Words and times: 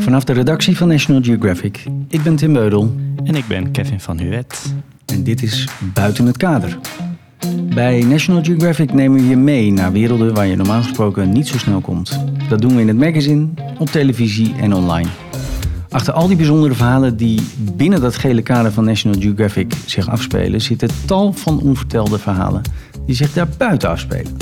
Vanaf 0.00 0.24
de 0.24 0.32
redactie 0.32 0.76
van 0.76 0.88
National 0.88 1.22
Geographic. 1.22 1.84
Ik 2.08 2.22
ben 2.22 2.36
Tim 2.36 2.52
Beudel. 2.52 2.94
En 3.24 3.34
ik 3.34 3.46
ben 3.46 3.70
Kevin 3.70 4.00
van 4.00 4.18
Huet. 4.18 4.74
En 5.06 5.24
dit 5.24 5.42
is 5.42 5.68
Buiten 5.94 6.26
het 6.26 6.36
Kader. 6.36 6.78
Bij 7.74 8.02
National 8.02 8.44
Geographic 8.44 8.92
nemen 8.92 9.20
we 9.20 9.28
je 9.28 9.36
mee 9.36 9.72
naar 9.72 9.92
werelden 9.92 10.34
waar 10.34 10.46
je 10.46 10.56
normaal 10.56 10.82
gesproken 10.82 11.32
niet 11.32 11.48
zo 11.48 11.58
snel 11.58 11.80
komt. 11.80 12.20
Dat 12.48 12.60
doen 12.60 12.74
we 12.74 12.80
in 12.80 12.88
het 12.88 12.96
magazine, 12.96 13.46
op 13.78 13.88
televisie 13.88 14.54
en 14.60 14.74
online. 14.74 15.08
Achter 15.88 16.12
al 16.12 16.26
die 16.26 16.36
bijzondere 16.36 16.74
verhalen 16.74 17.16
die 17.16 17.40
binnen 17.76 18.00
dat 18.00 18.16
gele 18.16 18.42
kader 18.42 18.72
van 18.72 18.84
National 18.84 19.20
Geographic 19.20 19.74
zich 19.86 20.08
afspelen, 20.08 20.60
zitten 20.60 20.88
tal 21.04 21.32
van 21.32 21.60
onvertelde 21.60 22.18
verhalen 22.18 22.62
die 23.06 23.14
zich 23.14 23.32
daar 23.32 23.48
buiten 23.58 23.88
afspelen. 23.88 24.36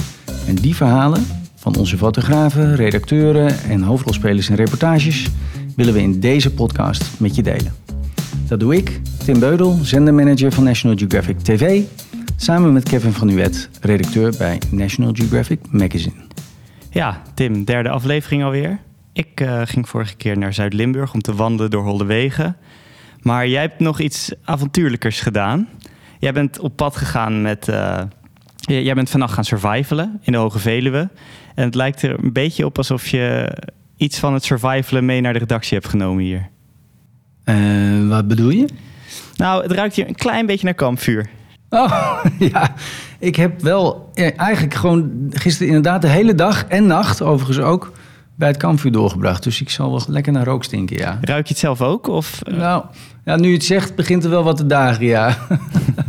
En 0.47 0.55
die 0.55 0.77
verhalen 0.77 1.27
van 1.63 1.77
onze 1.77 1.97
fotografen, 1.97 2.77
redacteuren 2.77 3.59
en 3.59 3.83
hoofdrolspelers 3.83 4.49
in 4.49 4.55
reportages 4.55 5.29
willen 5.77 5.95
we 5.95 6.01
in 6.01 6.21
deze 6.21 6.55
podcast 6.55 7.21
met 7.21 7.35
je 7.35 7.43
delen. 7.43 7.75
Dat 8.49 8.61
doe 8.61 8.77
ik, 8.77 9.01
Tim 9.25 9.39
Beudel, 9.39 9.79
zendermanager 9.83 10.53
van 10.53 10.65
National 10.65 10.97
Geographic 10.97 11.39
TV, 11.39 11.83
samen 12.37 12.73
met 12.73 12.89
Kevin 12.89 13.13
van 13.13 13.27
Nuet, 13.27 13.69
redacteur 13.81 14.35
bij 14.39 14.61
National 14.71 15.13
Geographic 15.15 15.61
Magazine. 15.71 16.15
Ja, 16.91 17.23
Tim, 17.35 17.65
derde 17.65 17.89
aflevering 17.89 18.45
alweer. 18.45 18.79
Ik 19.13 19.41
uh, 19.41 19.61
ging 19.65 19.89
vorige 19.89 20.17
keer 20.17 20.39
naar 20.39 20.55
Zuid-Limburg 20.55 21.15
om 21.15 21.21
te 21.21 21.35
wandelen 21.35 21.71
door 21.71 21.85
Holde 21.85 22.05
Wegen. 22.05 22.57
Maar 23.21 23.49
jij 23.49 23.61
hebt 23.61 23.81
nog 23.81 24.01
iets 24.01 24.33
avontuurlijkers 24.45 25.21
gedaan. 25.21 25.69
Jij 26.19 26.33
bent 26.33 26.59
op 26.59 26.77
pad 26.77 26.97
gegaan 26.97 27.43
met. 27.43 27.69
Uh, 27.69 28.03
jij 28.67 28.95
bent 28.95 29.11
vannacht 29.11 29.33
gaan 29.33 29.45
survivalen 29.45 30.21
in 30.23 30.33
de 30.33 30.39
Hoge 30.39 30.59
Veluwe. 30.59 31.09
En 31.55 31.65
het 31.65 31.75
lijkt 31.75 32.03
er 32.03 32.25
een 32.25 32.33
beetje 32.33 32.65
op 32.65 32.77
alsof 32.77 33.09
je 33.09 33.57
iets 33.97 34.19
van 34.19 34.35
het 34.35 34.45
survivalen 34.45 35.05
mee 35.05 35.21
naar 35.21 35.33
de 35.33 35.39
redactie 35.39 35.79
hebt 35.79 35.89
genomen 35.91 36.25
hier. 36.25 36.49
Uh, 37.45 38.09
wat 38.09 38.29
bedoel 38.29 38.51
je? 38.51 38.69
Nou, 39.37 39.63
het 39.63 39.73
ruikt 39.73 39.95
hier 39.95 40.09
een 40.09 40.15
klein 40.15 40.47
beetje 40.47 40.65
naar 40.65 40.75
kampvuur. 40.75 41.31
Oh, 41.69 42.25
ja. 42.53 42.75
Ik 43.19 43.37
heb 43.37 43.61
wel 43.61 44.11
eigenlijk 44.15 44.75
gewoon 44.75 45.11
gisteren 45.31 45.69
inderdaad 45.69 46.03
de 46.03 46.09
hele 46.09 46.35
dag 46.35 46.65
en 46.65 46.87
nacht, 46.87 47.23
overigens 47.23 47.67
ook, 47.67 47.93
bij 48.35 48.49
het 48.49 48.57
kampvuur 48.57 48.93
doorgebracht. 48.93 49.43
Dus 49.43 49.61
ik 49.61 49.71
zal 49.71 49.91
wel 49.91 50.03
lekker 50.07 50.33
naar 50.33 50.45
rook 50.45 50.65
stinken, 50.65 50.97
ja. 50.97 51.19
Ruik 51.21 51.47
je 51.47 51.53
het 51.53 51.63
zelf 51.63 51.81
ook? 51.83 52.07
Of, 52.07 52.41
uh... 52.49 52.57
Nou, 52.57 52.85
ja, 53.25 53.37
nu 53.37 53.49
je 53.49 53.55
het 53.55 53.65
zegt, 53.65 53.95
begint 53.95 54.25
er 54.25 54.31
wel 54.31 54.45
wat 54.45 54.57
te 54.57 54.67
dagen, 54.67 55.05
ja. 55.05 55.37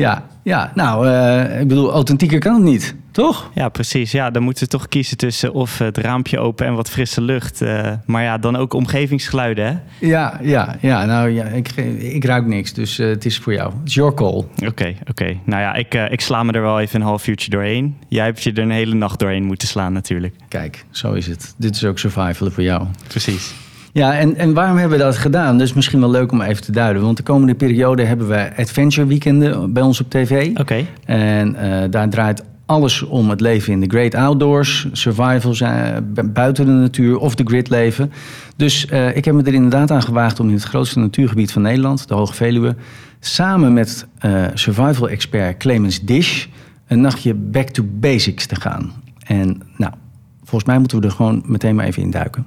ja, 0.00 0.22
ja, 0.42 0.72
nou, 0.74 1.08
uh, 1.08 1.60
ik 1.60 1.68
bedoel, 1.68 1.92
authentieker 1.92 2.38
kan 2.38 2.54
het 2.54 2.62
niet. 2.62 2.94
Toch? 3.10 3.50
Ja, 3.54 3.68
precies. 3.68 4.12
Ja, 4.12 4.30
dan 4.30 4.42
moeten 4.42 4.64
we 4.64 4.70
toch 4.70 4.88
kiezen 4.88 5.16
tussen 5.16 5.52
of 5.52 5.78
het 5.78 5.98
raampje 5.98 6.38
open 6.38 6.66
en 6.66 6.74
wat 6.74 6.90
frisse 6.90 7.20
lucht. 7.20 7.62
Uh, 7.62 7.92
maar 8.06 8.22
ja, 8.22 8.38
dan 8.38 8.56
ook 8.56 8.72
omgevingsgeluiden, 8.72 9.66
hè? 9.66 10.06
Ja, 10.06 10.38
ja, 10.42 10.76
ja. 10.80 11.04
Nou 11.04 11.28
ja, 11.28 11.44
ik, 11.44 11.70
ik 11.98 12.24
ruik 12.24 12.46
niks, 12.46 12.72
dus 12.72 12.98
uh, 12.98 13.08
het 13.08 13.24
is 13.24 13.38
voor 13.38 13.52
jou. 13.52 13.72
Het 13.78 13.88
is 13.88 13.94
your 13.94 14.14
call. 14.14 14.36
Oké, 14.36 14.66
okay, 14.66 14.96
oké. 15.00 15.10
Okay. 15.10 15.40
Nou 15.44 15.62
ja, 15.62 15.74
ik, 15.74 15.94
ik 15.94 16.20
sla 16.20 16.42
me 16.42 16.52
er 16.52 16.62
wel 16.62 16.80
even 16.80 17.00
een 17.00 17.06
half 17.06 17.26
uurtje 17.26 17.50
doorheen. 17.50 17.96
Jij 18.08 18.24
hebt 18.24 18.42
je 18.42 18.52
er 18.52 18.58
een 18.58 18.70
hele 18.70 18.94
nacht 18.94 19.18
doorheen 19.18 19.44
moeten 19.44 19.68
slaan 19.68 19.92
natuurlijk. 19.92 20.34
Kijk, 20.48 20.84
zo 20.90 21.12
is 21.12 21.26
het. 21.26 21.54
Dit 21.56 21.74
is 21.74 21.84
ook 21.84 21.98
survival 21.98 22.50
voor 22.50 22.62
jou. 22.62 22.86
Precies. 23.08 23.54
Ja, 23.92 24.18
en, 24.18 24.36
en 24.36 24.54
waarom 24.54 24.76
hebben 24.76 24.98
we 24.98 25.04
dat 25.04 25.16
gedaan? 25.16 25.58
Dat 25.58 25.66
is 25.66 25.72
misschien 25.72 26.00
wel 26.00 26.10
leuk 26.10 26.32
om 26.32 26.40
even 26.40 26.62
te 26.62 26.72
duiden. 26.72 27.02
Want 27.02 27.16
de 27.16 27.22
komende 27.22 27.54
periode 27.54 28.04
hebben 28.04 28.28
we 28.28 28.50
adventure 28.56 29.06
weekenden 29.06 29.72
bij 29.72 29.82
ons 29.82 30.00
op 30.00 30.10
tv. 30.10 30.50
Oké. 30.50 30.60
Okay. 30.60 30.86
En 31.04 31.56
daar 31.90 32.08
draait 32.08 32.42
alles 32.70 33.02
om 33.02 33.30
het 33.30 33.40
leven 33.40 33.72
in 33.72 33.80
de 33.80 33.88
great 33.88 34.14
outdoors, 34.14 34.88
survival 34.92 35.54
zijn, 35.54 36.12
buiten 36.32 36.66
de 36.66 36.72
natuur 36.72 37.18
of 37.18 37.34
de 37.34 37.44
grid 37.44 37.68
leven. 37.68 38.12
Dus 38.56 38.86
uh, 38.92 39.16
ik 39.16 39.24
heb 39.24 39.34
me 39.34 39.42
er 39.42 39.54
inderdaad 39.54 39.90
aan 39.90 40.02
gewaagd 40.02 40.40
om 40.40 40.48
in 40.48 40.54
het 40.54 40.62
grootste 40.62 40.98
natuurgebied 40.98 41.52
van 41.52 41.62
Nederland, 41.62 42.08
de 42.08 42.14
Hoge 42.14 42.34
Veluwe, 42.34 42.76
samen 43.20 43.72
met 43.72 44.06
uh, 44.24 44.44
survival 44.54 45.08
expert 45.08 45.56
Clemens 45.56 46.00
Dish 46.00 46.46
een 46.86 47.00
nachtje 47.00 47.34
back 47.34 47.68
to 47.68 47.84
basics 48.00 48.46
te 48.46 48.60
gaan. 48.60 48.92
En 49.26 49.62
nou, 49.76 49.92
volgens 50.38 50.64
mij 50.64 50.78
moeten 50.78 51.00
we 51.00 51.06
er 51.06 51.12
gewoon 51.12 51.42
meteen 51.46 51.74
maar 51.74 51.86
even 51.86 52.02
in 52.02 52.10
duiken. 52.10 52.46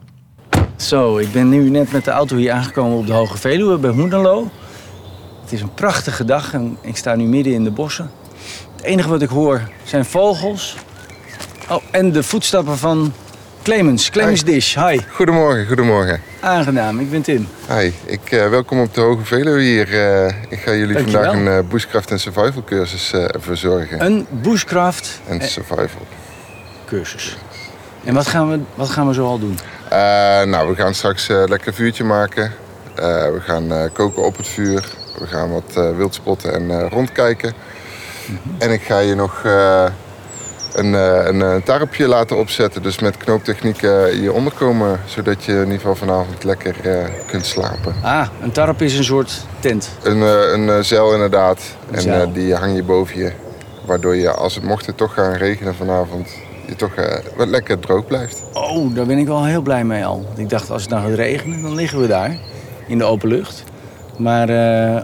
Zo, 0.84 1.18
ik 1.18 1.32
ben 1.32 1.50
nu 1.50 1.70
net 1.70 1.92
met 1.92 2.06
de 2.06 2.12
auto 2.12 2.36
hier 2.36 2.52
aangekomen 2.52 2.98
op 2.98 3.08
de 3.08 3.14
Hoge 3.14 3.38
Veluwe 3.38 3.78
bij 3.78 3.92
Hoenderloo. 3.92 4.50
Het 5.42 5.52
is 5.52 5.62
een 5.62 5.74
prachtige 5.74 6.26
dag 6.26 6.54
en 6.54 6.78
ik 6.82 6.98
sta 6.98 7.16
nu 7.16 7.24
midden 7.24 7.54
in 7.54 7.64
de 7.64 7.72
bossen. 7.72 8.12
Het 8.76 8.86
enige 8.86 9.10
wat 9.10 9.22
ik 9.22 9.30
hoor 9.30 9.62
zijn 9.84 10.06
vogels. 10.06 10.76
Oh, 11.70 11.84
en 11.92 12.12
de 12.12 12.24
voetstappen 12.24 12.78
van 12.78 13.14
Clemens. 13.62 14.10
Clemens 14.10 14.40
hi. 14.40 14.46
Dish, 14.46 14.76
hi. 14.76 15.00
Goedemorgen, 15.12 15.68
goedemorgen. 15.68 16.22
Aangenaam, 16.40 17.00
ik 17.00 17.12
ben 17.12 17.22
Tim. 17.22 17.48
Hi, 17.70 17.92
ik, 18.06 18.32
uh, 18.32 18.50
welkom 18.50 18.80
op 18.82 18.94
de 18.94 19.02
Hoge 19.02 19.26
Veluwe 19.26 19.62
hier. 19.62 19.90
Uh, 19.90 20.26
ik 20.50 20.60
ga 20.60 20.74
jullie 20.74 20.98
vandaag 20.98 21.34
een 21.34 21.46
uh, 21.46 21.60
bushcraft 21.70 22.12
en 22.12 22.20
survival 22.20 22.64
cursus 22.64 23.14
verzorgen. 23.40 24.06
Een 24.06 24.28
bushcraft 24.30 25.20
en 25.28 25.42
survival 25.42 26.08
cursus. 26.86 27.38
En 28.04 28.14
wat 28.14 28.28
gaan 28.28 28.50
we, 28.50 28.60
wat 28.76 28.90
gaan 28.90 29.08
we 29.08 29.14
zo 29.14 29.26
al 29.26 29.40
doen? 29.40 29.58
Nou, 30.46 30.70
we 30.70 30.76
gaan 30.76 30.94
straks 30.94 31.28
lekker 31.28 31.68
een 31.68 31.74
vuurtje 31.74 32.04
maken. 32.04 32.52
we 32.96 33.40
gaan 33.40 33.92
koken 33.94 34.24
op 34.24 34.38
het 34.38 34.48
vuur. 34.48 34.86
We 35.20 35.28
gaan 35.28 35.52
wat 35.52 35.96
wild 35.96 36.14
spotten 36.14 36.54
en 36.54 36.90
rondkijken. 36.90 37.54
En 38.58 38.72
ik 38.72 38.82
ga 38.82 39.00
je 39.00 39.16
nog 39.16 39.44
een, 40.74 40.94
een, 40.94 41.40
een, 41.40 41.64
tarpje 41.64 42.08
laten 42.08 42.38
opzetten. 42.38 42.84
Dus 42.84 43.00
met 43.00 43.18
knooptechniek 43.18 43.82
je 43.82 44.30
onderkomen. 44.34 45.00
Zodat 45.06 45.44
je 45.44 45.52
in 45.52 45.60
ieder 45.60 45.76
geval 45.76 45.96
vanavond 45.96 46.44
lekker 46.44 46.76
kunt 47.28 47.46
slapen. 47.46 47.96
Ah, 48.02 48.28
een 48.42 48.52
tarp 48.52 48.82
is 48.82 48.98
een 48.98 49.04
soort 49.04 49.46
tent? 49.60 49.90
Een, 50.04 50.22
een 50.22 50.86
zeil 50.86 51.14
inderdaad. 51.14 51.62
Een 51.90 51.96
en 51.96 52.02
zeil. 52.02 52.34
die 52.34 52.56
hang 52.56 52.76
je 52.76 52.84
boven 52.84 53.18
je. 53.18 53.32
Waardoor 53.86 54.16
je, 54.16 54.32
als 54.32 54.56
het 54.56 54.64
mocht 54.64 54.86
het 54.86 54.98
toch 54.98 55.14
gaan 55.14 55.34
regenen 55.34 55.76
vanavond... 55.76 56.30
je 56.66 56.76
toch 56.76 56.92
wat 57.38 57.48
lekker 57.48 57.80
droog 57.80 58.08
blijft. 58.08 58.44
Oh, 58.54 58.96
daar 58.96 59.06
ben 59.06 59.18
ik 59.18 59.28
wel 59.28 59.46
heel 59.46 59.62
blij 59.62 59.84
mee 59.84 60.06
al. 60.06 60.26
Ik 60.36 60.50
dacht, 60.50 60.70
als 60.70 60.82
het 60.82 60.92
nou 60.92 61.08
gaat 61.10 61.18
regenen, 61.18 61.62
dan 61.62 61.76
liggen 61.76 62.00
we 62.00 62.08
daar. 62.08 62.38
In 62.88 62.98
de 62.98 63.04
open 63.04 63.30
lucht. 63.30 63.64
Maar, 64.18 64.50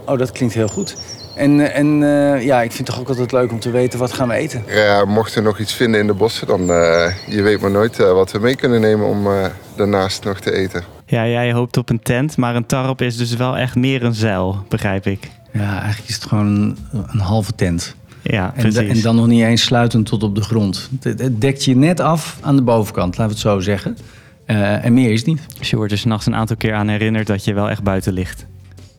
oh, 0.04 0.18
dat 0.18 0.32
klinkt 0.32 0.54
heel 0.54 0.68
goed. 0.68 0.96
En, 1.36 1.72
en 1.72 2.00
uh, 2.00 2.44
ja, 2.44 2.62
ik 2.62 2.72
vind 2.72 2.86
het 2.86 2.86
toch 2.86 3.00
ook 3.00 3.08
altijd 3.08 3.32
leuk 3.32 3.52
om 3.52 3.60
te 3.60 3.70
weten 3.70 3.98
wat 3.98 4.12
gaan 4.12 4.28
we 4.28 4.34
eten. 4.34 4.64
Ja, 4.66 5.04
mochten 5.04 5.42
we 5.42 5.48
nog 5.48 5.58
iets 5.58 5.74
vinden 5.74 6.00
in 6.00 6.06
de 6.06 6.14
bossen, 6.14 6.46
dan 6.46 6.60
uh, 6.60 7.06
je 7.26 7.42
weet 7.42 7.60
maar 7.60 7.70
nooit 7.70 7.98
uh, 7.98 8.12
wat 8.12 8.32
we 8.32 8.38
mee 8.38 8.56
kunnen 8.56 8.80
nemen 8.80 9.06
om 9.06 9.28
daarnaast 9.76 10.24
nog 10.24 10.40
te 10.40 10.52
eten. 10.52 10.84
Ja, 11.06 11.26
jij 11.26 11.52
hoopt 11.52 11.76
op 11.76 11.90
een 11.90 12.02
tent, 12.02 12.36
maar 12.36 12.54
een 12.54 12.66
tarp 12.66 13.02
is 13.02 13.16
dus 13.16 13.36
wel 13.36 13.56
echt 13.56 13.74
meer 13.74 14.04
een 14.04 14.14
zeil, 14.14 14.64
begrijp 14.68 15.06
ik. 15.06 15.30
Ja, 15.52 15.80
eigenlijk 15.80 16.08
is 16.08 16.14
het 16.14 16.24
gewoon 16.24 16.46
een, 16.46 16.76
een 17.12 17.20
halve 17.20 17.54
tent. 17.54 17.94
Ja, 18.30 18.52
en, 18.54 18.88
en, 18.88 19.00
dan 19.02 19.16
nog 19.16 19.26
niet 19.26 19.42
eens 19.42 19.62
sluitend 19.62 20.06
tot 20.06 20.22
op 20.22 20.34
de 20.34 20.40
grond. 20.40 20.90
Het, 21.00 21.40
dekt 21.40 21.64
je 21.64 21.76
net 21.76 22.00
af 22.00 22.38
aan 22.40 22.56
de 22.56 22.62
bovenkant, 22.62 23.18
laten 23.18 23.24
we 23.24 23.30
het 23.30 23.50
zo 23.50 23.60
zeggen. 23.60 23.96
en 24.46 24.94
meer 24.94 25.10
is 25.10 25.18
het 25.18 25.28
niet. 25.28 25.40
Dus 25.58 25.70
je 25.70 25.76
wordt 25.76 25.92
er 25.92 25.98
s'nachts 25.98 26.26
een 26.26 26.34
aantal 26.34 26.56
keer 26.56 26.74
aan 26.74 26.88
herinnerd 26.88 27.26
dat 27.26 27.44
je 27.44 27.54
wel 27.54 27.70
echt 27.70 27.82
buiten 27.82 28.12
ligt. 28.12 28.46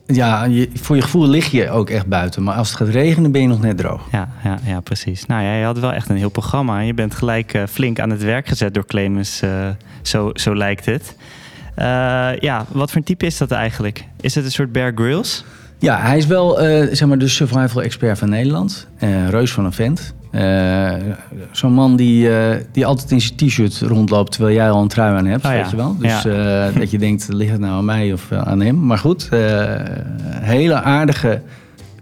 Ja, 0.06 0.44
je, 0.44 0.70
voor 0.74 0.96
je 0.96 1.02
gevoel 1.02 1.28
lig 1.28 1.50
je 1.50 1.70
ook 1.70 1.90
echt 1.90 2.06
buiten. 2.06 2.42
Maar 2.42 2.54
als 2.54 2.68
het 2.68 2.76
gaat 2.76 2.88
regenen, 2.88 3.32
ben 3.32 3.40
je 3.40 3.48
nog 3.48 3.60
net 3.60 3.76
droog. 3.76 4.08
Ja, 4.12 4.28
ja, 4.44 4.58
ja 4.64 4.80
precies. 4.80 5.26
Nou 5.26 5.42
ja, 5.42 5.54
je 5.54 5.64
had 5.64 5.78
wel 5.78 5.92
echt 5.92 6.08
een 6.08 6.16
heel 6.16 6.28
programma. 6.28 6.80
Je 6.80 6.94
bent 6.94 7.14
gelijk 7.14 7.54
uh, 7.54 7.62
flink 7.68 8.00
aan 8.00 8.10
het 8.10 8.22
werk 8.22 8.48
gezet 8.48 8.74
door 8.74 8.86
Clemens. 8.86 9.42
Uh, 9.42 9.68
zo, 10.02 10.30
zo 10.34 10.56
lijkt 10.56 10.84
het. 10.84 11.16
Ja, 12.40 12.66
wat 12.68 12.88
voor 12.88 12.98
een 12.98 13.06
type 13.06 13.26
is 13.26 13.38
dat 13.38 13.50
eigenlijk? 13.50 14.04
Is 14.20 14.34
het 14.34 14.44
een 14.44 14.50
soort 14.50 14.72
Bear 14.72 14.92
Grylls? 14.94 15.44
Ja, 15.82 16.00
hij 16.00 16.16
is 16.16 16.26
wel 16.26 16.56
zeg 16.92 17.04
maar 17.08 17.18
de 17.18 17.28
survival 17.28 17.82
expert 17.82 18.18
van 18.18 18.28
Nederland. 18.28 18.86
reus 19.28 19.52
van 19.52 19.64
een 19.64 19.72
vent. 19.72 20.14
Uh, 20.32 20.92
Zo'n 21.50 21.72
man 21.72 21.96
die, 21.96 22.28
die 22.72 22.86
altijd 22.86 23.10
in 23.10 23.20
zijn 23.20 23.36
t-shirt 23.36 23.80
rondloopt 23.80 24.32
terwijl 24.32 24.54
jij 24.54 24.70
al 24.70 24.82
een 24.82 24.88
trui 24.88 25.16
aan 25.16 25.26
hebt, 25.26 25.44
oh, 25.44 25.50
weet 25.50 25.60
ja. 25.60 25.70
je 25.70 25.76
wel. 25.76 25.96
Dus 25.98 26.22
ja. 26.22 26.70
dat 26.70 26.90
je 26.90 26.98
denkt, 26.98 27.28
ligt 27.32 27.50
het 27.50 27.60
nou 27.60 27.72
aan 27.72 27.84
mij 27.84 28.12
of 28.12 28.32
aan 28.32 28.60
hem? 28.60 28.86
Maar 28.86 28.98
goed, 28.98 29.28
hele 30.40 30.82
aardige, 30.82 31.42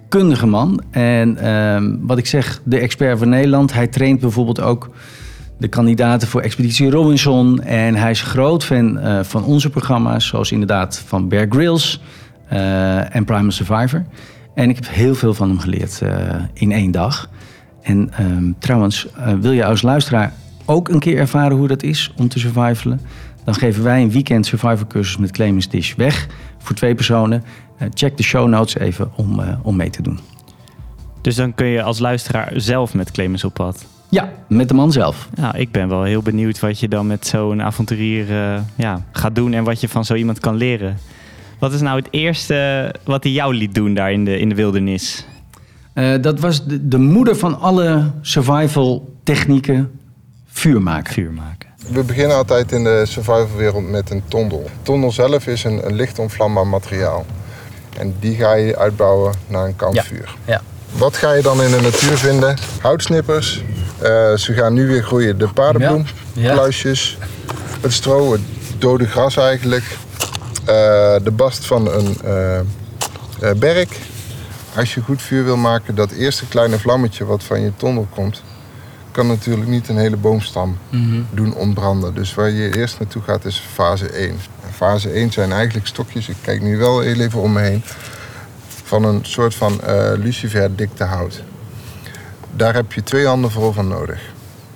kundige 0.08 0.46
man. 0.46 0.82
En 0.90 1.36
ehm, 1.36 1.96
wat 2.00 2.18
ik 2.18 2.26
zeg, 2.26 2.60
de 2.64 2.78
expert 2.78 3.18
van 3.18 3.28
Nederland. 3.28 3.72
Hij 3.72 3.86
traint 3.86 4.20
bijvoorbeeld 4.20 4.60
ook 4.60 4.90
de 5.58 5.68
kandidaten 5.68 6.28
voor 6.28 6.40
Expeditie 6.40 6.90
Robinson. 6.90 7.62
En 7.62 7.94
hij 7.94 8.10
is 8.10 8.22
groot 8.22 8.64
fan 8.64 9.00
van 9.22 9.44
onze 9.44 9.70
programma's, 9.70 10.26
zoals 10.26 10.52
inderdaad 10.52 11.02
van 11.06 11.28
Bear 11.28 11.46
Grylls 11.48 12.00
en 13.10 13.24
Primal 13.24 13.50
Survivor. 13.50 14.04
En 14.54 14.68
ik 14.68 14.76
heb 14.76 14.88
heel 14.88 15.14
veel 15.14 15.34
van 15.34 15.48
hem 15.48 15.58
geleerd 15.58 16.02
in 16.52 16.72
één 16.72 16.90
dag. 16.90 17.30
En 17.82 18.10
um, 18.20 18.56
trouwens, 18.58 19.06
uh, 19.18 19.32
wil 19.40 19.52
je 19.52 19.64
als 19.64 19.82
luisteraar 19.82 20.32
ook 20.64 20.88
een 20.88 20.98
keer 20.98 21.18
ervaren 21.18 21.56
hoe 21.56 21.68
dat 21.68 21.82
is 21.82 22.12
om 22.16 22.28
te 22.28 22.38
survivalen? 22.38 23.00
Dan 23.44 23.54
geven 23.54 23.82
wij 23.82 24.02
een 24.02 24.10
weekend 24.10 24.46
survival 24.46 24.86
cursus 24.86 25.16
met 25.16 25.30
Clemens 25.30 25.68
Dish 25.68 25.94
weg 25.94 26.26
voor 26.58 26.76
twee 26.76 26.94
personen. 26.94 27.44
Check 27.94 28.16
de 28.16 28.22
show 28.22 28.48
notes 28.48 28.78
even 28.78 29.10
om, 29.16 29.40
om 29.62 29.76
mee 29.76 29.90
te 29.90 30.02
doen. 30.02 30.18
Dus 31.20 31.34
dan 31.34 31.54
kun 31.54 31.66
je 31.66 31.82
als 31.82 31.98
luisteraar 31.98 32.52
zelf 32.56 32.94
met 32.94 33.10
Clemens 33.10 33.44
op 33.44 33.54
pad? 33.54 33.86
Ja, 34.08 34.32
met 34.48 34.68
de 34.68 34.74
man 34.74 34.92
zelf. 34.92 35.28
Nou, 35.34 35.58
ik 35.58 35.70
ben 35.70 35.88
wel 35.88 36.02
heel 36.02 36.22
benieuwd 36.22 36.60
wat 36.60 36.80
je 36.80 36.88
dan 36.88 37.06
met 37.06 37.26
zo'n 37.26 37.62
avonturier 37.62 38.30
uh, 38.30 38.60
ja, 38.76 39.02
gaat 39.12 39.34
doen 39.34 39.52
en 39.52 39.64
wat 39.64 39.80
je 39.80 39.88
van 39.88 40.04
zo 40.04 40.14
iemand 40.14 40.40
kan 40.40 40.54
leren. 40.54 40.96
Wat 41.60 41.72
is 41.72 41.80
nou 41.80 41.98
het 41.98 42.08
eerste 42.10 42.90
wat 43.04 43.22
hij 43.22 43.32
jou 43.32 43.54
liet 43.54 43.74
doen 43.74 43.94
daar 43.94 44.12
in 44.12 44.24
de, 44.24 44.38
in 44.38 44.48
de 44.48 44.54
wildernis? 44.54 45.26
Uh, 45.94 46.14
dat 46.20 46.40
was 46.40 46.64
de, 46.64 46.88
de, 46.88 46.98
moeder 46.98 47.36
van 47.36 47.60
alle 47.60 48.10
survival 48.20 49.14
technieken, 49.22 49.90
vuur 50.46 50.82
maken. 50.82 51.12
Vuur 51.12 51.32
maken. 51.32 51.68
We 51.92 52.02
beginnen 52.02 52.36
altijd 52.36 52.72
in 52.72 52.84
de 52.84 53.02
survival 53.06 53.56
wereld 53.56 53.90
met 53.90 54.10
een 54.10 54.22
tondel. 54.28 54.70
Tondel 54.82 55.12
zelf 55.12 55.46
is 55.46 55.64
een, 55.64 55.86
een 55.86 55.94
licht 55.94 56.18
onvlambaar 56.18 56.66
materiaal. 56.66 57.26
En 57.98 58.14
die 58.20 58.36
ga 58.36 58.54
je 58.54 58.76
uitbouwen 58.78 59.34
naar 59.46 59.66
een 59.66 59.76
kampvuur. 59.76 60.36
Ja. 60.44 60.52
ja. 60.52 60.62
Wat 60.98 61.16
ga 61.16 61.32
je 61.32 61.42
dan 61.42 61.62
in 61.62 61.70
de 61.70 61.80
natuur 61.80 62.16
vinden? 62.16 62.56
Houtsnippers. 62.80 63.62
Uh, 64.02 64.36
ze 64.36 64.52
gaan 64.52 64.72
nu 64.74 64.86
weer 64.86 65.02
groeien. 65.02 65.38
De 65.38 65.48
paardenbloem, 65.48 66.04
ja. 66.32 66.52
kluisjes, 66.52 67.18
het 67.80 67.92
stro, 67.92 68.32
het 68.32 68.40
dode 68.78 69.06
gras 69.06 69.36
eigenlijk. 69.36 69.84
Uh, 70.60 70.66
de 71.22 71.32
bast 71.36 71.66
van 71.66 71.92
een 71.92 72.16
uh, 72.24 73.50
berk. 73.56 73.98
Als 74.76 74.94
je 74.94 75.00
goed 75.00 75.22
vuur 75.22 75.44
wil 75.44 75.56
maken, 75.56 75.94
dat 75.94 76.10
eerste 76.10 76.46
kleine 76.46 76.78
vlammetje 76.78 77.24
wat 77.24 77.44
van 77.44 77.60
je 77.60 77.72
tondel 77.76 78.06
komt, 78.14 78.42
kan 79.10 79.26
natuurlijk 79.26 79.68
niet 79.68 79.88
een 79.88 79.96
hele 79.96 80.16
boomstam 80.16 80.78
mm 80.90 81.10
-hmm. 81.10 81.26
doen 81.30 81.54
ontbranden. 81.54 82.14
Dus 82.14 82.34
waar 82.34 82.50
je 82.50 82.76
eerst 82.76 82.98
naartoe 82.98 83.22
gaat 83.22 83.44
is 83.44 83.62
fase 83.72 84.08
1. 84.08 84.28
En 84.30 84.38
fase 84.74 85.10
1 85.10 85.32
zijn 85.32 85.52
eigenlijk 85.52 85.86
stokjes, 85.86 86.28
ik 86.28 86.36
kijk 86.42 86.62
nu 86.62 86.76
wel 86.76 87.00
heel 87.00 87.20
even 87.20 87.40
om 87.40 87.52
me 87.52 87.60
heen, 87.60 87.82
van 88.84 89.04
een 89.04 89.20
soort 89.22 89.54
van 89.54 89.80
uh, 89.88 90.12
lucifer 90.16 90.76
dikte 90.76 91.04
hout. 91.04 91.42
Daar 92.56 92.74
heb 92.74 92.92
je 92.92 93.02
twee 93.02 93.26
handen 93.26 93.50
voor 93.50 93.72
van 93.72 93.88
nodig. 93.88 94.20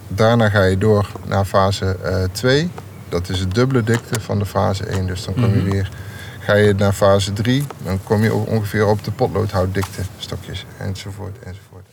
Daarna 0.08 0.48
ga 0.48 0.64
je 0.64 0.78
door 0.78 1.10
naar 1.25 1.44
fase 1.44 1.96
2. 2.32 2.70
Dat 3.14 3.28
is 3.28 3.40
het 3.40 3.55
dubbele 3.55 3.82
dikte 3.82 4.20
van 4.20 4.38
de 4.38 4.46
fase 4.46 4.87
1. 4.87 5.06
Dus 5.06 5.25
dan 5.25 5.34
kom 5.34 5.43
je 5.43 5.49
mm 5.49 5.55
-hmm. 5.55 5.70
weer, 5.70 5.90
ga 6.38 6.55
je 6.55 6.75
naar 6.75 6.93
fase 6.93 7.32
3. 7.32 7.64
Dan 7.84 7.99
kom 8.05 8.22
je 8.22 8.34
ongeveer 8.34 8.87
op 8.87 9.05
de 9.05 9.11
potloodhoutdikte 9.11 10.02
stokjes. 10.19 10.64
Enzovoort, 10.78 11.38
enzovoort. 11.38 11.87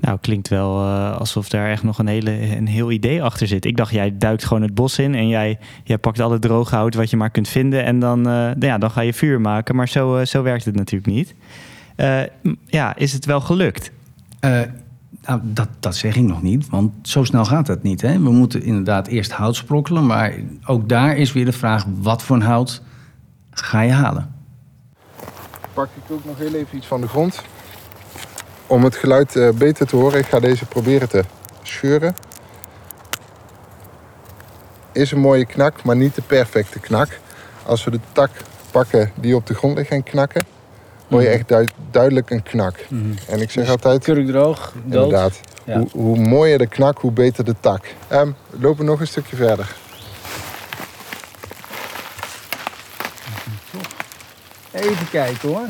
Nou, 0.00 0.18
klinkt 0.20 0.48
wel 0.48 0.82
uh, 0.82 1.16
alsof 1.16 1.48
daar 1.48 1.70
echt 1.70 1.82
nog 1.82 1.98
een, 1.98 2.06
hele, 2.06 2.56
een 2.56 2.66
heel 2.66 2.90
idee 2.90 3.22
achter 3.22 3.46
zit. 3.46 3.64
Ik 3.64 3.76
dacht, 3.76 3.92
jij 3.92 4.16
duikt 4.18 4.44
gewoon 4.44 4.62
het 4.62 4.74
bos 4.74 4.98
in 4.98 5.14
en 5.14 5.28
jij, 5.28 5.58
jij 5.82 5.98
pakt 5.98 6.20
alle 6.20 6.38
droge 6.38 6.74
hout 6.74 6.94
wat 6.94 7.10
je 7.10 7.16
maar 7.16 7.30
kunt 7.30 7.48
vinden. 7.48 7.84
En 7.84 7.98
dan, 7.98 8.28
uh, 8.28 8.50
ja, 8.58 8.78
dan 8.78 8.90
ga 8.90 9.00
je 9.00 9.14
vuur 9.14 9.40
maken. 9.40 9.76
Maar 9.76 9.88
zo, 9.88 10.18
uh, 10.18 10.24
zo 10.24 10.42
werkt 10.42 10.64
het 10.64 10.74
natuurlijk 10.74 11.12
niet. 11.12 11.34
ja, 12.66 12.96
is 12.96 13.12
het 13.12 13.24
wel 13.24 13.40
gelukt? 13.40 13.90
Nou, 15.26 15.40
dat, 15.42 15.68
dat 15.80 15.96
zeg 15.96 16.16
ik 16.16 16.22
nog 16.22 16.42
niet, 16.42 16.68
want 16.68 17.08
zo 17.08 17.24
snel 17.24 17.44
gaat 17.44 17.66
het 17.66 17.82
niet. 17.82 18.00
Hè? 18.00 18.12
We 18.12 18.30
moeten 18.30 18.62
inderdaad 18.62 19.06
eerst 19.06 19.32
hout 19.32 19.56
sprokkelen, 19.56 20.06
maar 20.06 20.34
ook 20.66 20.88
daar 20.88 21.16
is 21.16 21.32
weer 21.32 21.44
de 21.44 21.52
vraag: 21.52 21.84
wat 21.98 22.22
voor 22.22 22.36
een 22.36 22.42
hout 22.42 22.82
ga 23.50 23.80
je 23.80 23.92
halen? 23.92 24.34
Pak 25.72 25.88
ik 25.94 26.10
ook 26.10 26.24
nog 26.24 26.38
heel 26.38 26.54
even 26.54 26.76
iets 26.76 26.86
van 26.86 27.00
de 27.00 27.08
grond. 27.08 27.42
Om 28.66 28.84
het 28.84 28.96
geluid 28.96 29.36
uh, 29.36 29.50
beter 29.50 29.86
te 29.86 29.96
horen, 29.96 30.18
ik 30.18 30.26
ga 30.26 30.40
deze 30.40 30.64
proberen 30.66 31.08
te 31.08 31.24
scheuren. 31.62 32.14
Is 34.92 35.10
een 35.10 35.20
mooie 35.20 35.46
knak, 35.46 35.82
maar 35.84 35.96
niet 35.96 36.14
de 36.14 36.22
perfecte 36.22 36.80
knak. 36.80 37.20
Als 37.66 37.84
we 37.84 37.90
de 37.90 38.00
tak 38.12 38.30
pakken 38.70 39.12
die 39.14 39.36
op 39.36 39.46
de 39.46 39.54
grond 39.54 39.76
ligt 39.76 39.90
en 39.90 40.02
knakken, 40.02 40.44
hoor 41.08 41.22
je 41.22 41.28
echt 41.28 41.48
du 41.48 41.68
duidelijk 41.90 42.30
een 42.30 42.42
knak. 42.42 42.76
Mm 42.88 43.00
-hmm. 43.00 43.14
En 43.28 43.40
ik 43.40 43.50
zeg 43.50 43.64
dus 43.64 43.72
altijd... 43.72 44.04
Kurkdroog, 44.04 44.72
dood. 44.84 45.04
Inderdaad. 45.04 45.40
Ja. 45.64 45.78
Hoe, 45.78 45.88
hoe, 45.92 46.18
mooier 46.18 46.58
de 46.58 46.66
knak, 46.66 46.98
hoe 46.98 47.12
beter 47.12 47.44
de 47.44 47.54
tak. 47.60 47.84
Um, 48.12 48.36
we 48.50 48.60
lopen 48.60 48.84
nog 48.84 49.00
een 49.00 49.06
stukje 49.06 49.36
verder. 49.36 49.74
Even 54.72 55.10
kijken 55.10 55.48
hoor. 55.48 55.66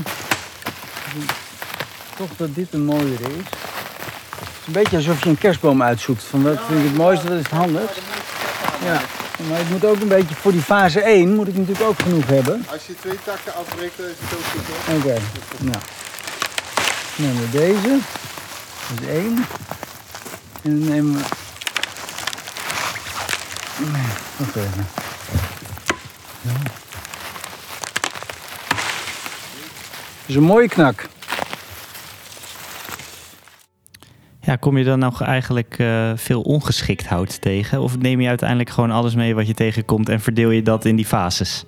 Toch 2.16 2.30
dat 2.36 2.54
dit 2.54 2.72
een 2.72 2.84
mooier 2.84 3.20
is. 3.20 3.26
Het 3.26 4.60
is 4.60 4.66
een 4.66 4.72
beetje 4.72 4.96
alsof 4.96 5.24
je 5.24 5.30
een 5.30 5.38
kerstboom 5.38 5.82
uitzoekt. 5.82 6.22
Van 6.22 6.42
wat 6.42 6.58
vind 6.66 6.78
ik 6.78 6.84
het 6.84 6.96
mooiste, 6.96 7.28
dat 7.28 7.36
is 7.36 7.42
het 7.42 7.52
handigst. 7.52 8.00
Ja. 8.84 9.00
Maar 9.36 9.60
ik 9.60 9.68
moet 9.68 9.84
ook 9.84 10.00
een 10.00 10.08
beetje, 10.08 10.34
voor 10.34 10.52
die 10.52 10.62
fase 10.62 11.00
1 11.00 11.34
moet 11.34 11.48
ik 11.48 11.56
natuurlijk 11.56 11.88
ook 11.88 12.02
genoeg 12.02 12.26
hebben. 12.26 12.66
Als 12.70 12.86
je 12.86 12.94
twee 13.00 13.18
takken 13.24 13.54
afbreekt, 13.54 13.96
dan 13.96 14.06
is 14.06 14.14
het 14.18 14.38
ook 14.38 14.44
goed 14.44 14.96
Oké, 14.96 15.06
okay. 15.06 15.22
nou. 15.58 15.78
Dan 17.16 17.26
nemen 17.26 17.42
we 17.42 17.50
deze. 17.50 17.98
Dat 18.88 19.00
is 19.00 19.06
één. 19.06 19.46
En 20.62 20.80
dan 20.80 20.88
nemen 20.88 21.14
we... 21.14 21.22
Nee, 23.78 24.02
wacht 24.36 24.56
even. 24.56 24.86
Dat 30.20 30.26
is 30.26 30.34
een 30.34 30.42
mooie 30.42 30.68
knak. 30.68 31.06
Ja, 34.54 34.60
kom 34.60 34.78
je 34.78 34.84
dan 34.84 34.98
nog 34.98 35.22
eigenlijk 35.22 35.78
uh, 35.78 36.10
veel 36.14 36.40
ongeschikt 36.40 37.06
hout 37.06 37.40
tegen? 37.40 37.80
Of 37.80 37.98
neem 37.98 38.20
je 38.20 38.28
uiteindelijk 38.28 38.70
gewoon 38.70 38.90
alles 38.90 39.14
mee 39.14 39.34
wat 39.34 39.46
je 39.46 39.54
tegenkomt 39.54 40.08
en 40.08 40.20
verdeel 40.20 40.50
je 40.50 40.62
dat 40.62 40.84
in 40.84 40.96
die 40.96 41.04
fases? 41.04 41.64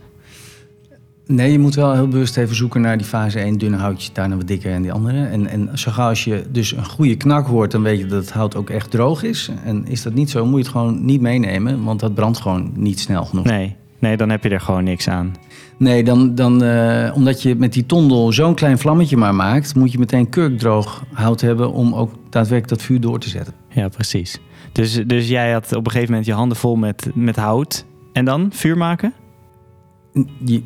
Nee, 1.27 1.53
je 1.53 1.59
moet 1.59 1.75
wel 1.75 1.95
heel 1.95 2.09
bewust 2.09 2.37
even 2.37 2.57
zoeken 2.57 2.81
naar 2.81 2.97
die 2.97 3.07
fase 3.07 3.41
1 3.41 3.59
dunne 3.59 3.77
houtjes, 3.77 4.13
daarna 4.13 4.37
wat 4.37 4.47
dikker 4.47 4.73
en 4.73 4.83
die 4.83 4.93
andere. 4.93 5.25
En, 5.27 5.47
en 5.47 5.79
zo 5.79 5.93
gauw 5.93 6.09
als 6.09 6.25
je 6.25 6.45
dus 6.51 6.73
een 6.73 6.85
goede 6.85 7.17
knak 7.17 7.47
hoort, 7.47 7.71
dan 7.71 7.83
weet 7.83 7.99
je 7.99 8.07
dat 8.07 8.21
het 8.21 8.33
hout 8.33 8.57
ook 8.57 8.71
echt 8.71 8.91
droog 8.91 9.23
is. 9.23 9.51
En 9.65 9.87
is 9.87 10.03
dat 10.03 10.15
niet 10.15 10.31
zo, 10.31 10.45
moet 10.45 10.59
je 10.59 10.63
het 10.63 10.73
gewoon 10.73 11.05
niet 11.05 11.21
meenemen, 11.21 11.85
want 11.85 12.01
dat 12.01 12.15
brandt 12.15 12.39
gewoon 12.39 12.73
niet 12.75 13.01
snel 13.01 13.25
genoeg. 13.25 13.45
Nee, 13.45 13.77
nee 13.99 14.17
dan 14.17 14.31
heb 14.31 14.43
je 14.43 14.49
er 14.49 14.61
gewoon 14.61 14.85
niks 14.85 15.09
aan. 15.09 15.35
Nee, 15.79 16.05
dan, 16.05 16.35
dan, 16.35 16.63
uh, 16.63 17.13
omdat 17.15 17.43
je 17.43 17.55
met 17.55 17.73
die 17.73 17.87
tondel 17.87 18.33
zo'n 18.33 18.55
klein 18.55 18.79
vlammetje 18.79 19.17
maar 19.17 19.35
maakt, 19.35 19.75
moet 19.75 19.93
je 19.93 19.99
meteen 19.99 20.29
kurkdroog 20.29 21.05
hout 21.13 21.41
hebben 21.41 21.73
om 21.73 21.95
ook 21.95 22.11
daadwerkelijk 22.31 22.69
dat 22.69 22.83
vuur 22.83 23.01
door 23.01 23.19
te 23.19 23.29
zetten. 23.29 23.55
Ja, 23.69 23.89
precies. 23.89 24.41
Dus, 24.73 25.03
dus 25.07 25.29
jij 25.29 25.53
had 25.53 25.77
op 25.77 25.85
een 25.85 25.91
gegeven 25.91 26.11
moment 26.11 26.27
je 26.27 26.33
handen 26.33 26.57
vol 26.57 26.77
met, 26.77 27.11
met 27.15 27.37
hout 27.37 27.85
en 28.13 28.25
dan 28.25 28.51
vuur 28.53 28.77
maken? 28.77 29.13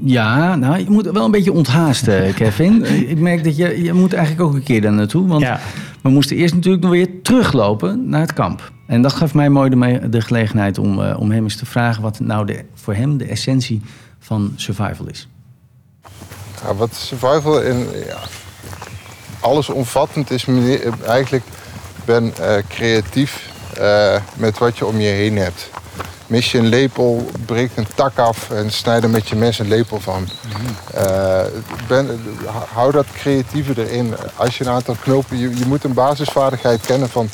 Ja, 0.04 0.56
nou, 0.56 0.78
je 0.78 0.90
moet 0.90 1.10
wel 1.10 1.24
een 1.24 1.30
beetje 1.30 1.52
onthaasten, 1.52 2.34
Kevin. 2.34 2.84
Ik 3.08 3.18
merk 3.18 3.44
dat 3.44 3.56
je, 3.56 3.82
je 3.82 3.92
moet 3.92 4.12
eigenlijk 4.12 4.48
ook 4.48 4.54
een 4.54 4.62
keer 4.62 4.80
daar 4.80 4.92
naartoe. 4.92 5.26
Want 5.26 5.42
ja. 5.42 5.60
we 6.02 6.08
moesten 6.08 6.36
eerst 6.36 6.54
natuurlijk 6.54 6.82
nog 6.82 6.92
weer 6.92 7.22
teruglopen 7.22 8.08
naar 8.08 8.20
het 8.20 8.32
kamp. 8.32 8.72
En 8.86 9.02
dat 9.02 9.12
gaf 9.12 9.34
mij 9.34 9.48
mooi 9.48 9.70
de, 9.70 10.08
de 10.08 10.20
gelegenheid 10.20 10.78
om, 10.78 10.98
uh, 10.98 11.16
om 11.18 11.30
hem 11.30 11.42
eens 11.42 11.56
te 11.56 11.66
vragen... 11.66 12.02
wat 12.02 12.20
nou 12.20 12.46
de, 12.46 12.64
voor 12.74 12.94
hem 12.94 13.16
de 13.16 13.24
essentie 13.24 13.80
van 14.20 14.52
survival 14.56 15.06
is. 15.06 15.28
Ja, 16.62 16.74
wat 16.74 16.94
survival 16.94 17.60
in... 17.60 17.88
Ja, 18.06 18.18
allesomvattend 19.40 20.30
is 20.30 20.46
eigenlijk... 21.06 21.44
ben 22.04 22.32
uh, 22.40 22.56
creatief 22.68 23.50
uh, 23.78 24.16
met 24.36 24.58
wat 24.58 24.78
je 24.78 24.86
om 24.86 25.00
je 25.00 25.08
heen 25.08 25.36
hebt 25.36 25.70
mis 26.30 26.52
je 26.52 26.58
een 26.58 26.66
lepel, 26.66 27.30
breek 27.46 27.70
een 27.74 27.86
tak 27.94 28.18
af 28.18 28.50
en 28.50 28.70
snijd 28.72 29.02
er 29.02 29.10
met 29.10 29.28
je 29.28 29.36
mes 29.36 29.58
een 29.58 29.68
lepel 29.68 30.00
van. 30.00 30.28
Uh, 30.94 31.40
ben, 31.88 32.20
hou 32.72 32.92
dat 32.92 33.06
creatieve 33.12 33.86
erin. 33.86 34.14
Als 34.36 34.58
je 34.58 34.64
een 34.64 34.70
aantal 34.70 34.96
knopen, 35.02 35.38
je, 35.38 35.56
je, 35.56 35.66
moet 35.66 35.84
een 35.84 35.94
basisvaardigheid 35.94 36.80
kennen 36.80 37.08
van 37.08 37.28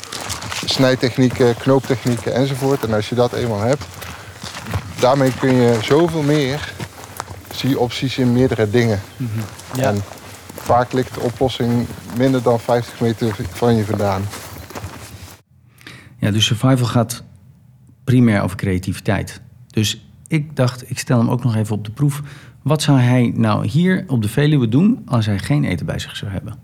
snijtechnieken, 0.65 1.57
knooptechnieken 1.57 2.33
enzovoort. 2.33 2.83
En 2.83 2.93
als 2.93 3.09
je 3.09 3.15
dat 3.15 3.33
eenmaal 3.33 3.59
hebt, 3.59 3.83
daarmee 4.99 5.33
kun 5.39 5.53
je 5.53 5.77
zoveel 5.81 6.21
meer. 6.21 6.73
Zie 7.57 7.79
opties 7.79 8.17
in 8.17 8.33
meerdere 8.33 8.69
dingen. 8.69 8.99
Mm 9.17 9.29
-hmm. 9.33 9.81
ja. 9.81 9.89
En 9.89 10.03
vaak 10.55 10.93
ligt 10.93 11.13
de 11.13 11.19
oplossing 11.19 11.85
minder 12.17 12.41
dan 12.41 12.59
50 12.59 12.99
meter 12.99 13.35
van 13.51 13.75
je 13.75 13.85
vandaan. 13.85 14.21
Ja, 16.19 16.31
dus 16.31 16.45
survival 16.45 16.85
gaat 16.85 17.23
primair 18.03 18.41
over 18.41 18.57
creativiteit. 18.57 19.41
Dus 19.67 20.05
ik 20.27 20.55
dacht, 20.55 20.89
ik 20.89 20.99
stel 20.99 21.17
hem 21.17 21.29
ook 21.29 21.43
nog 21.43 21.55
even 21.55 21.75
op 21.75 21.85
de 21.85 21.91
proef. 21.91 22.21
Wat 22.61 22.81
zou 22.81 22.99
hij 22.99 23.31
nou 23.35 23.67
hier 23.67 24.03
op 24.07 24.21
de 24.21 24.29
Veluwe 24.29 24.69
doen 24.69 25.01
als 25.05 25.25
hij 25.25 25.39
geen 25.39 25.63
eten 25.63 25.85
bij 25.85 25.99
zich 25.99 26.15
zou 26.15 26.31
hebben? 26.31 26.59